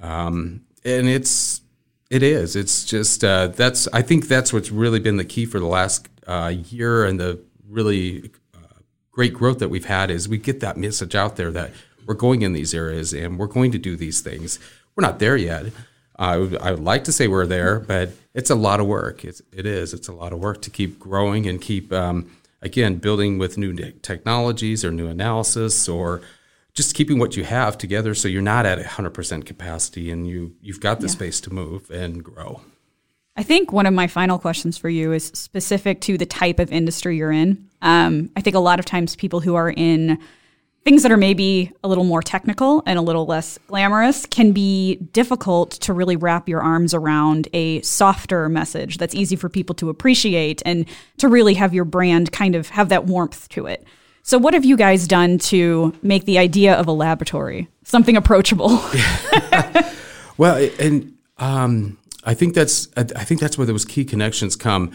Um, 0.00 0.60
and 0.84 1.08
it's 1.08 1.60
it 2.08 2.22
is. 2.22 2.54
It's 2.54 2.84
just 2.84 3.24
uh, 3.24 3.48
that's 3.48 3.88
i 3.92 4.00
think 4.00 4.28
that's 4.28 4.52
what's 4.52 4.70
really 4.70 5.00
been 5.00 5.16
the 5.16 5.24
key 5.24 5.44
for 5.44 5.58
the 5.58 5.66
last 5.66 6.08
uh, 6.28 6.52
year 6.68 7.04
and 7.04 7.18
the 7.18 7.40
really 7.72 8.30
uh, 8.54 8.80
great 9.10 9.34
growth 9.34 9.58
that 9.58 9.68
we've 9.68 9.86
had 9.86 10.10
is 10.10 10.28
we 10.28 10.38
get 10.38 10.60
that 10.60 10.76
message 10.76 11.14
out 11.14 11.36
there 11.36 11.50
that 11.50 11.70
we're 12.06 12.14
going 12.14 12.42
in 12.42 12.52
these 12.52 12.74
areas 12.74 13.12
and 13.12 13.38
we're 13.38 13.46
going 13.46 13.72
to 13.72 13.78
do 13.78 13.96
these 13.96 14.20
things 14.20 14.58
we're 14.94 15.06
not 15.06 15.18
there 15.18 15.36
yet 15.36 15.66
I 16.16 16.36
would, 16.36 16.56
I 16.58 16.70
would 16.70 16.84
like 16.84 17.04
to 17.04 17.12
say 17.12 17.26
we're 17.26 17.46
there, 17.46 17.80
but 17.80 18.10
it's 18.34 18.50
a 18.50 18.54
lot 18.54 18.80
of 18.80 18.86
work. 18.86 19.24
It's, 19.24 19.42
it 19.52 19.66
is. 19.66 19.94
It's 19.94 20.08
a 20.08 20.12
lot 20.12 20.32
of 20.32 20.38
work 20.38 20.62
to 20.62 20.70
keep 20.70 20.98
growing 20.98 21.46
and 21.46 21.60
keep, 21.60 21.92
um, 21.92 22.30
again, 22.60 22.96
building 22.96 23.38
with 23.38 23.58
new 23.58 23.74
technologies 24.02 24.84
or 24.84 24.92
new 24.92 25.08
analysis 25.08 25.88
or 25.88 26.20
just 26.74 26.94
keeping 26.94 27.18
what 27.18 27.36
you 27.36 27.44
have 27.44 27.76
together 27.76 28.14
so 28.14 28.28
you're 28.28 28.42
not 28.42 28.66
at 28.66 28.78
100% 28.78 29.44
capacity 29.44 30.10
and 30.10 30.26
you, 30.26 30.54
you've 30.62 30.80
got 30.80 31.00
the 31.00 31.06
yeah. 31.06 31.12
space 31.12 31.40
to 31.40 31.52
move 31.52 31.90
and 31.90 32.22
grow. 32.22 32.60
I 33.36 33.42
think 33.42 33.72
one 33.72 33.86
of 33.86 33.94
my 33.94 34.06
final 34.06 34.38
questions 34.38 34.76
for 34.76 34.88
you 34.88 35.12
is 35.12 35.26
specific 35.26 36.00
to 36.02 36.18
the 36.18 36.26
type 36.26 36.58
of 36.58 36.70
industry 36.70 37.16
you're 37.16 37.32
in. 37.32 37.68
Um, 37.80 38.30
I 38.36 38.40
think 38.42 38.56
a 38.56 38.60
lot 38.60 38.78
of 38.78 38.84
times 38.84 39.16
people 39.16 39.40
who 39.40 39.54
are 39.54 39.70
in 39.70 40.18
things 40.84 41.02
that 41.02 41.12
are 41.12 41.16
maybe 41.16 41.72
a 41.84 41.88
little 41.88 42.04
more 42.04 42.22
technical 42.22 42.82
and 42.86 42.98
a 42.98 43.02
little 43.02 43.24
less 43.24 43.58
glamorous 43.68 44.26
can 44.26 44.52
be 44.52 44.96
difficult 44.96 45.70
to 45.70 45.92
really 45.92 46.16
wrap 46.16 46.48
your 46.48 46.60
arms 46.60 46.92
around 46.92 47.48
a 47.52 47.80
softer 47.82 48.48
message 48.48 48.98
that's 48.98 49.14
easy 49.14 49.36
for 49.36 49.48
people 49.48 49.74
to 49.76 49.88
appreciate 49.88 50.60
and 50.66 50.86
to 51.18 51.28
really 51.28 51.54
have 51.54 51.72
your 51.72 51.84
brand 51.84 52.32
kind 52.32 52.54
of 52.54 52.68
have 52.70 52.88
that 52.88 53.04
warmth 53.04 53.48
to 53.50 53.66
it. 53.66 53.84
So, 54.24 54.38
what 54.38 54.54
have 54.54 54.64
you 54.64 54.76
guys 54.76 55.08
done 55.08 55.38
to 55.38 55.94
make 56.02 56.26
the 56.26 56.38
idea 56.38 56.74
of 56.74 56.86
a 56.86 56.92
laboratory 56.92 57.68
something 57.84 58.16
approachable? 58.16 58.68
well, 60.36 60.68
and 60.78 61.14
um, 61.38 61.98
I 62.24 62.34
think 62.34 62.54
that's 62.54 62.88
I 62.96 63.24
think 63.24 63.40
that's 63.40 63.58
where 63.58 63.66
those 63.66 63.84
key 63.84 64.04
connections 64.04 64.56
come. 64.56 64.92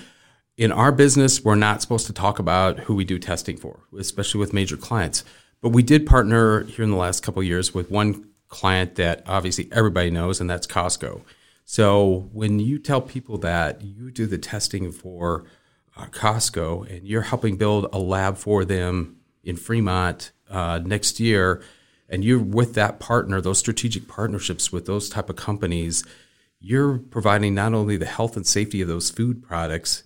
In 0.55 0.71
our 0.71 0.91
business, 0.91 1.43
we're 1.43 1.55
not 1.55 1.81
supposed 1.81 2.07
to 2.07 2.13
talk 2.13 2.39
about 2.39 2.79
who 2.79 2.95
we 2.95 3.05
do 3.05 3.19
testing 3.19 3.57
for, 3.57 3.81
especially 3.97 4.39
with 4.39 4.53
major 4.53 4.75
clients 4.75 5.23
but 5.61 5.69
we 5.69 5.83
did 5.83 6.05
partner 6.05 6.63
here 6.63 6.83
in 6.83 6.91
the 6.91 6.97
last 6.97 7.23
couple 7.23 7.41
years 7.41 7.73
with 7.73 7.89
one 7.89 8.29
client 8.47 8.95
that 8.95 9.23
obviously 9.25 9.67
everybody 9.71 10.09
knows, 10.09 10.39
and 10.39 10.49
that's 10.49 10.67
Costco. 10.67 11.21
So 11.65 12.29
when 12.31 12.59
you 12.59 12.79
tell 12.79 13.01
people 13.01 13.37
that 13.39 13.81
you 13.81 14.11
do 14.11 14.25
the 14.25 14.37
testing 14.37 14.91
for 14.91 15.45
uh, 15.97 16.05
Costco 16.05 16.89
and 16.89 17.05
you're 17.07 17.23
helping 17.23 17.57
build 17.57 17.89
a 17.91 17.99
lab 17.99 18.37
for 18.37 18.63
them 18.63 19.17
in 19.43 19.57
Fremont 19.57 20.31
uh, 20.49 20.79
next 20.83 21.19
year, 21.19 21.61
and 22.07 22.23
you're 22.23 22.39
with 22.39 22.75
that 22.75 22.99
partner, 22.99 23.41
those 23.41 23.59
strategic 23.59 24.07
partnerships 24.07 24.71
with 24.71 24.85
those 24.85 25.09
type 25.09 25.29
of 25.29 25.35
companies, 25.35 26.05
you're 26.59 26.97
providing 26.97 27.53
not 27.53 27.73
only 27.73 27.97
the 27.97 28.05
health 28.05 28.35
and 28.35 28.45
safety 28.45 28.81
of 28.81 28.87
those 28.87 29.09
food 29.09 29.43
products, 29.43 30.03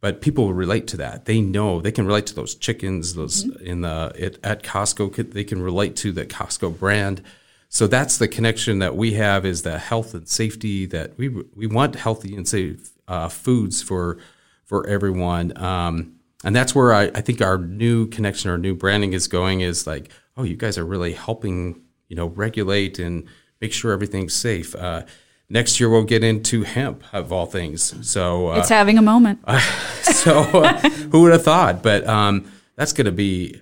but 0.00 0.20
people 0.20 0.52
relate 0.52 0.86
to 0.88 0.96
that. 0.98 1.24
They 1.24 1.40
know 1.40 1.80
they 1.80 1.92
can 1.92 2.06
relate 2.06 2.26
to 2.26 2.34
those 2.34 2.54
chickens, 2.54 3.14
those 3.14 3.44
in 3.58 3.80
the 3.80 4.12
it, 4.14 4.38
at 4.44 4.62
Costco. 4.62 5.32
They 5.32 5.44
can 5.44 5.60
relate 5.60 5.96
to 5.96 6.12
the 6.12 6.24
Costco 6.24 6.78
brand. 6.78 7.22
So 7.68 7.86
that's 7.86 8.16
the 8.16 8.28
connection 8.28 8.78
that 8.78 8.96
we 8.96 9.14
have 9.14 9.44
is 9.44 9.62
the 9.62 9.78
health 9.78 10.14
and 10.14 10.28
safety 10.28 10.86
that 10.86 11.18
we 11.18 11.28
we 11.28 11.66
want 11.66 11.96
healthy 11.96 12.36
and 12.36 12.46
safe 12.46 12.90
uh, 13.08 13.28
foods 13.28 13.82
for 13.82 14.18
for 14.64 14.86
everyone. 14.86 15.56
Um, 15.56 16.18
and 16.44 16.54
that's 16.54 16.74
where 16.74 16.94
I, 16.94 17.10
I 17.14 17.20
think 17.20 17.42
our 17.42 17.58
new 17.58 18.06
connection, 18.06 18.50
our 18.50 18.58
new 18.58 18.74
branding 18.74 19.12
is 19.12 19.26
going 19.26 19.60
is 19.60 19.86
like, 19.86 20.10
oh, 20.36 20.44
you 20.44 20.56
guys 20.56 20.78
are 20.78 20.84
really 20.84 21.12
helping, 21.12 21.82
you 22.06 22.14
know, 22.14 22.26
regulate 22.26 23.00
and 23.00 23.26
make 23.60 23.72
sure 23.72 23.92
everything's 23.92 24.34
safe. 24.34 24.76
Uh, 24.76 25.02
next 25.50 25.80
year 25.80 25.88
we'll 25.88 26.04
get 26.04 26.22
into 26.24 26.62
hemp 26.62 27.02
of 27.12 27.32
all 27.32 27.46
things. 27.46 27.94
So 28.08 28.50
uh, 28.52 28.58
It's 28.58 28.68
having 28.68 28.98
a 28.98 29.02
moment. 29.02 29.40
so 30.02 30.40
uh, 30.40 30.78
who 31.10 31.22
would 31.22 31.32
have 31.32 31.44
thought? 31.44 31.82
But 31.82 32.06
um, 32.06 32.50
that's 32.76 32.92
going 32.92 33.06
to 33.06 33.12
be, 33.12 33.60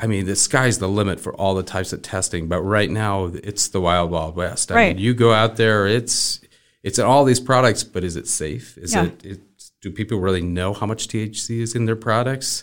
I 0.00 0.06
mean, 0.06 0.26
the 0.26 0.36
sky's 0.36 0.78
the 0.78 0.88
limit 0.88 1.20
for 1.20 1.34
all 1.34 1.54
the 1.54 1.62
types 1.62 1.92
of 1.92 2.02
testing. 2.02 2.48
But 2.48 2.62
right 2.62 2.90
now, 2.90 3.26
it's 3.26 3.68
the 3.68 3.80
wild, 3.80 4.10
wild 4.10 4.36
west. 4.36 4.70
I 4.70 4.74
Right. 4.74 4.96
mean, 4.96 5.04
you 5.04 5.14
go 5.14 5.32
out 5.32 5.56
there, 5.56 5.86
it's 5.86 6.40
it's 6.82 7.00
all 7.00 7.24
these 7.24 7.40
products, 7.40 7.82
but 7.82 8.04
is 8.04 8.14
it 8.14 8.28
safe? 8.28 8.78
Is 8.78 8.94
Yeah. 8.94 9.06
it, 9.06 9.24
it? 9.24 9.40
Do 9.82 9.90
people 9.90 10.18
really 10.20 10.40
know 10.42 10.72
how 10.72 10.86
much 10.86 11.08
THC 11.08 11.60
is 11.60 11.74
in 11.74 11.84
their 11.86 11.96
products? 11.96 12.62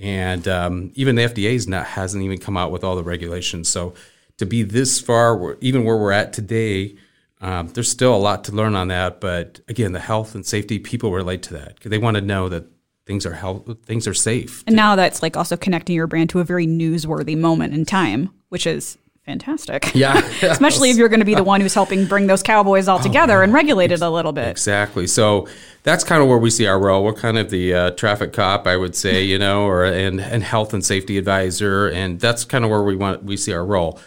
And 0.00 0.46
um, 0.48 0.92
even 0.94 1.14
the 1.16 1.22
FDA's 1.22 1.66
not 1.68 1.86
hasn't 1.86 2.22
even 2.22 2.38
come 2.38 2.56
out 2.56 2.70
with 2.70 2.84
all 2.84 2.96
the 2.96 3.02
regulations. 3.02 3.68
So 3.68 3.94
to 4.38 4.44
be 4.46 4.62
this 4.62 5.00
far, 5.00 5.56
even 5.60 5.84
where 5.84 5.96
we're 5.96 6.12
at 6.12 6.32
today, 6.32 6.96
um, 7.42 7.68
there's 7.68 7.90
still 7.90 8.14
a 8.14 8.16
lot 8.16 8.44
to 8.44 8.52
learn 8.52 8.74
on 8.76 8.88
that. 8.88 9.20
But 9.20 9.60
again, 9.68 9.92
the 9.92 10.00
health 10.00 10.34
and 10.34 10.46
safety, 10.46 10.78
people 10.78 11.12
relate 11.12 11.42
to 11.44 11.54
that 11.54 11.74
because 11.74 11.90
they 11.90 11.98
want 11.98 12.16
to 12.16 12.20
know 12.20 12.48
that 12.48 12.64
things 13.04 13.26
are 13.26 13.34
health, 13.34 13.68
things 13.84 14.06
are 14.06 14.14
safe. 14.14 14.62
And 14.66 14.76
now 14.76 14.94
that's 14.94 15.22
like 15.22 15.36
also 15.36 15.56
connecting 15.56 15.96
your 15.96 16.06
brand 16.06 16.30
to 16.30 16.40
a 16.40 16.44
very 16.44 16.66
newsworthy 16.66 17.36
moment 17.36 17.74
in 17.74 17.84
time, 17.84 18.30
which 18.48 18.64
is 18.64 18.96
fantastic. 19.26 19.92
Yeah. 19.92 20.18
Especially 20.42 20.90
if 20.90 20.96
you're 20.96 21.08
going 21.08 21.20
to 21.20 21.26
be 21.26 21.34
the 21.34 21.42
one 21.42 21.60
who's 21.60 21.74
helping 21.74 22.06
bring 22.06 22.28
those 22.28 22.44
cowboys 22.44 22.86
all 22.86 23.00
together 23.00 23.42
and 23.42 23.52
regulate 23.52 23.90
it 23.90 24.02
a 24.02 24.10
little 24.10 24.32
bit. 24.32 24.48
Exactly. 24.48 25.08
So 25.08 25.48
that's 25.82 26.04
kind 26.04 26.22
of 26.22 26.28
where 26.28 26.38
we 26.38 26.48
see 26.48 26.66
our 26.68 26.78
role. 26.78 27.02
We're 27.02 27.12
kind 27.12 27.38
of 27.38 27.50
the 27.50 27.74
uh, 27.74 27.90
traffic 27.92 28.32
cop, 28.32 28.68
I 28.68 28.76
would 28.76 28.94
say, 28.94 29.24
you 29.24 29.38
know, 29.38 29.64
or 29.64 29.84
and 29.84 30.20
and 30.20 30.44
health 30.44 30.72
and 30.74 30.84
safety 30.84 31.18
advisor, 31.18 31.88
and 31.88 32.20
that's 32.20 32.44
kind 32.44 32.64
of 32.64 32.70
where 32.70 32.82
we 32.82 32.94
want 32.94 33.24
we 33.24 33.36
see 33.36 33.52
our 33.52 33.64
role. 33.64 33.98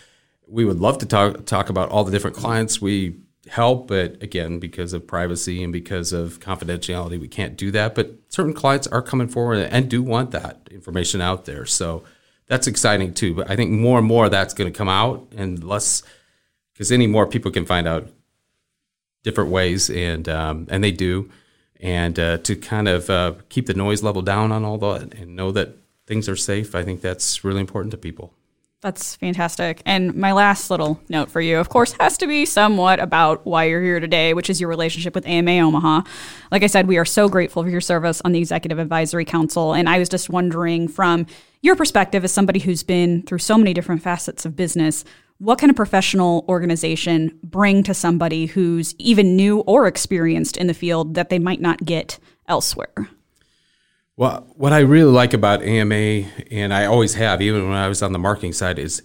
We 0.48 0.64
would 0.64 0.80
love 0.80 1.00
to 1.00 1.06
talk 1.06 1.46
talk 1.46 1.70
about 1.70 1.90
all 1.90 2.06
the 2.06 2.12
different 2.12 2.38
clients 2.38 2.82
we 2.82 3.16
help, 3.50 3.88
but 3.88 4.22
again, 4.24 4.60
because 4.60 4.94
of 4.94 5.08
privacy 5.08 5.64
and 5.64 5.72
because 5.72 6.14
of 6.14 6.40
confidentiality, 6.40 7.20
we 7.20 7.28
can't 7.28 7.56
do 7.56 7.72
that. 7.72 7.96
But 7.96 8.14
certain 8.30 8.54
clients 8.54 8.88
are 8.88 9.02
coming 9.02 9.28
forward 9.28 9.68
and 9.72 9.90
do 9.90 10.02
want 10.02 10.32
that 10.32 10.68
information 10.72 11.22
out 11.22 11.46
there. 11.46 11.66
So 11.66 12.04
that's 12.48 12.68
exciting 12.68 13.14
too. 13.14 13.36
But 13.36 13.50
I 13.50 13.56
think 13.56 13.72
more 13.72 13.98
and 13.98 14.08
more 14.08 14.26
of 14.26 14.32
that's 14.32 14.54
going 14.54 14.72
to 14.72 14.78
come 14.78 14.90
out, 14.90 15.28
and 15.36 15.64
less 15.64 16.04
because 16.74 16.92
any 16.92 17.08
more 17.08 17.28
people 17.28 17.52
can 17.52 17.66
find 17.66 17.88
out 17.88 18.10
different 19.24 19.50
ways, 19.50 19.90
and 19.90 20.28
um, 20.30 20.68
and 20.70 20.84
they 20.84 20.92
do, 20.92 21.30
and 21.80 22.20
uh, 22.20 22.38
to 22.40 22.56
kind 22.56 22.88
of 22.88 23.10
uh, 23.10 23.34
keep 23.50 23.68
the 23.68 23.74
noise 23.74 24.04
level 24.04 24.22
down 24.22 24.52
on 24.52 24.64
all 24.64 24.78
that 24.78 25.14
and 25.14 25.36
know 25.36 25.52
that 25.52 25.78
things 26.08 26.30
are 26.30 26.36
safe. 26.36 26.76
I 26.76 26.84
think 26.84 27.02
that's 27.02 27.44
really 27.44 27.62
important 27.62 27.92
to 27.92 27.98
people. 27.98 28.34
That's 28.82 29.16
fantastic. 29.16 29.82
And 29.84 30.14
my 30.14 30.32
last 30.32 30.70
little 30.70 31.00
note 31.10 31.32
for 31.32 31.42
you, 31.42 31.58
of 31.58 31.70
course, 31.70 31.96
has 32.00 32.20
to 32.20 32.28
be 32.28 32.46
somewhat 32.46 33.00
about 33.00 33.44
why 33.44 33.64
you're 33.64 33.82
here 33.82 34.00
today, 34.00 34.36
which 34.36 34.48
is 34.48 34.62
your 34.62 34.70
relationship 34.70 35.16
with 35.16 35.26
AMA 35.26 35.54
Omaha. 35.54 36.02
Like 36.52 36.62
I 36.62 36.68
said, 36.68 36.88
we 36.88 37.00
are 37.00 37.06
so 37.06 37.28
grateful 37.28 37.64
for 37.64 37.70
your 37.70 37.82
service 37.82 38.22
on 38.24 38.32
the 38.32 38.38
Executive 38.38 38.78
Advisory 38.78 39.26
Council. 39.26 39.74
And 39.74 39.90
I 39.90 39.98
was 39.98 40.08
just 40.08 40.30
wondering, 40.30 40.88
from 40.88 41.26
your 41.64 41.76
perspective 41.76 42.24
as 42.24 42.32
somebody 42.32 42.60
who's 42.60 42.84
been 42.84 43.24
through 43.24 43.40
so 43.40 43.58
many 43.58 43.74
different 43.74 44.04
facets 44.04 44.46
of 44.46 44.56
business, 44.56 45.04
what 45.40 45.58
can 45.58 45.72
a 45.72 45.74
professional 45.74 46.46
organization 46.48 47.40
bring 47.44 47.82
to 47.84 47.94
somebody 47.96 48.46
who's 48.46 48.94
even 49.00 49.36
new 49.36 49.62
or 49.62 49.88
experienced 49.88 50.58
in 50.58 50.68
the 50.68 50.76
field 50.76 51.16
that 51.16 51.30
they 51.30 51.40
might 51.40 51.60
not 51.60 51.84
get 51.86 52.20
elsewhere? 52.48 53.10
Well, 54.18 54.48
what 54.56 54.72
I 54.72 54.80
really 54.80 55.12
like 55.12 55.34
about 55.34 55.62
AMA, 55.62 56.30
and 56.50 56.74
I 56.74 56.86
always 56.86 57.16
have, 57.16 57.42
even 57.42 57.68
when 57.68 57.78
I 57.78 57.90
was 57.90 58.02
on 58.02 58.14
the 58.14 58.20
marketing 58.20 58.54
side, 58.54 58.80
is 58.80 59.04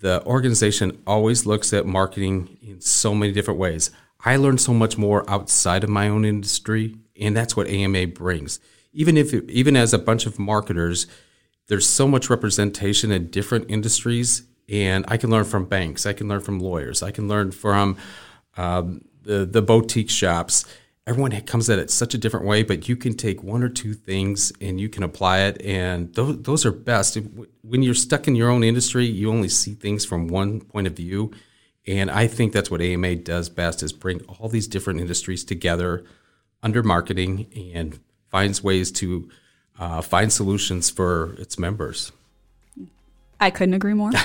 the 0.00 0.24
organization 0.26 1.00
always 1.06 1.46
looks 1.46 1.72
at 1.72 1.86
marketing 1.86 2.58
in 2.60 2.80
so 2.80 3.14
many 3.14 3.32
different 3.32 3.60
ways. 3.60 3.92
I 4.24 4.34
learned 4.36 4.60
so 4.60 4.74
much 4.74 4.98
more 4.98 5.28
outside 5.30 5.84
of 5.84 5.90
my 5.90 6.08
own 6.08 6.24
industry, 6.24 6.96
and 7.20 7.36
that's 7.36 7.56
what 7.56 7.68
AMA 7.68 8.08
brings. 8.08 8.58
Even 8.92 9.16
if, 9.16 9.32
even 9.32 9.76
as 9.76 9.94
a 9.94 10.00
bunch 10.00 10.26
of 10.26 10.36
marketers, 10.36 11.06
there's 11.68 11.86
so 11.86 12.08
much 12.08 12.28
representation 12.28 13.12
in 13.12 13.30
different 13.30 13.70
industries, 13.70 14.42
and 14.68 15.04
I 15.06 15.16
can 15.16 15.30
learn 15.30 15.44
from 15.44 15.66
banks, 15.66 16.06
I 16.06 16.12
can 16.12 16.26
learn 16.26 16.40
from 16.40 16.58
lawyers, 16.58 17.04
I 17.04 17.12
can 17.12 17.28
learn 17.28 17.52
from 17.52 17.96
um, 18.56 19.04
the 19.22 19.46
the 19.46 19.62
boutique 19.62 20.10
shops. 20.10 20.64
Everyone 21.06 21.38
comes 21.42 21.68
at 21.68 21.78
it 21.78 21.90
such 21.90 22.14
a 22.14 22.18
different 22.18 22.46
way, 22.46 22.62
but 22.62 22.88
you 22.88 22.96
can 22.96 23.14
take 23.14 23.42
one 23.42 23.62
or 23.62 23.68
two 23.68 23.92
things 23.92 24.52
and 24.58 24.80
you 24.80 24.88
can 24.88 25.02
apply 25.02 25.40
it, 25.40 25.60
and 25.62 26.14
those 26.14 26.40
those 26.42 26.64
are 26.64 26.72
best. 26.72 27.18
When 27.60 27.82
you're 27.82 27.92
stuck 27.92 28.26
in 28.26 28.34
your 28.34 28.48
own 28.48 28.64
industry, 28.64 29.04
you 29.04 29.30
only 29.30 29.50
see 29.50 29.74
things 29.74 30.06
from 30.06 30.28
one 30.28 30.62
point 30.62 30.86
of 30.86 30.94
view, 30.94 31.30
and 31.86 32.10
I 32.10 32.26
think 32.26 32.54
that's 32.54 32.70
what 32.70 32.80
AMA 32.80 33.16
does 33.16 33.50
best: 33.50 33.82
is 33.82 33.92
bring 33.92 34.22
all 34.22 34.48
these 34.48 34.66
different 34.66 34.98
industries 34.98 35.44
together 35.44 36.04
under 36.62 36.82
marketing 36.82 37.48
and 37.74 38.00
finds 38.30 38.64
ways 38.64 38.90
to 38.92 39.28
uh, 39.78 40.00
find 40.00 40.32
solutions 40.32 40.88
for 40.88 41.34
its 41.34 41.58
members. 41.58 42.12
I 43.38 43.50
couldn't 43.50 43.74
agree 43.74 43.92
more. 43.92 44.10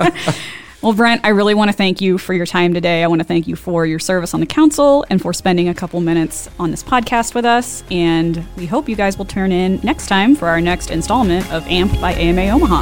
well, 0.82 0.92
Brent, 0.94 1.24
I 1.24 1.28
really 1.28 1.54
want 1.54 1.70
to 1.70 1.76
thank 1.76 2.00
you 2.00 2.16
for 2.16 2.32
your 2.32 2.46
time 2.46 2.72
today. 2.72 3.02
I 3.02 3.06
want 3.06 3.20
to 3.20 3.26
thank 3.26 3.46
you 3.46 3.54
for 3.54 3.84
your 3.84 3.98
service 3.98 4.32
on 4.32 4.40
the 4.40 4.46
council 4.46 5.04
and 5.10 5.20
for 5.20 5.32
spending 5.32 5.68
a 5.68 5.74
couple 5.74 6.00
minutes 6.00 6.48
on 6.58 6.70
this 6.70 6.82
podcast 6.82 7.34
with 7.34 7.44
us. 7.44 7.84
And 7.90 8.46
we 8.56 8.66
hope 8.66 8.88
you 8.88 8.96
guys 8.96 9.18
will 9.18 9.26
turn 9.26 9.52
in 9.52 9.78
next 9.82 10.06
time 10.06 10.34
for 10.34 10.48
our 10.48 10.60
next 10.60 10.90
installment 10.90 11.50
of 11.52 11.66
AMP 11.66 12.00
by 12.00 12.14
AMA 12.14 12.50
Omaha. 12.50 12.80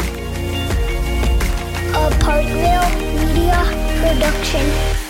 a 1.99 2.11
Parkville 2.21 2.89
Media 3.15 3.65
Production. 4.01 5.08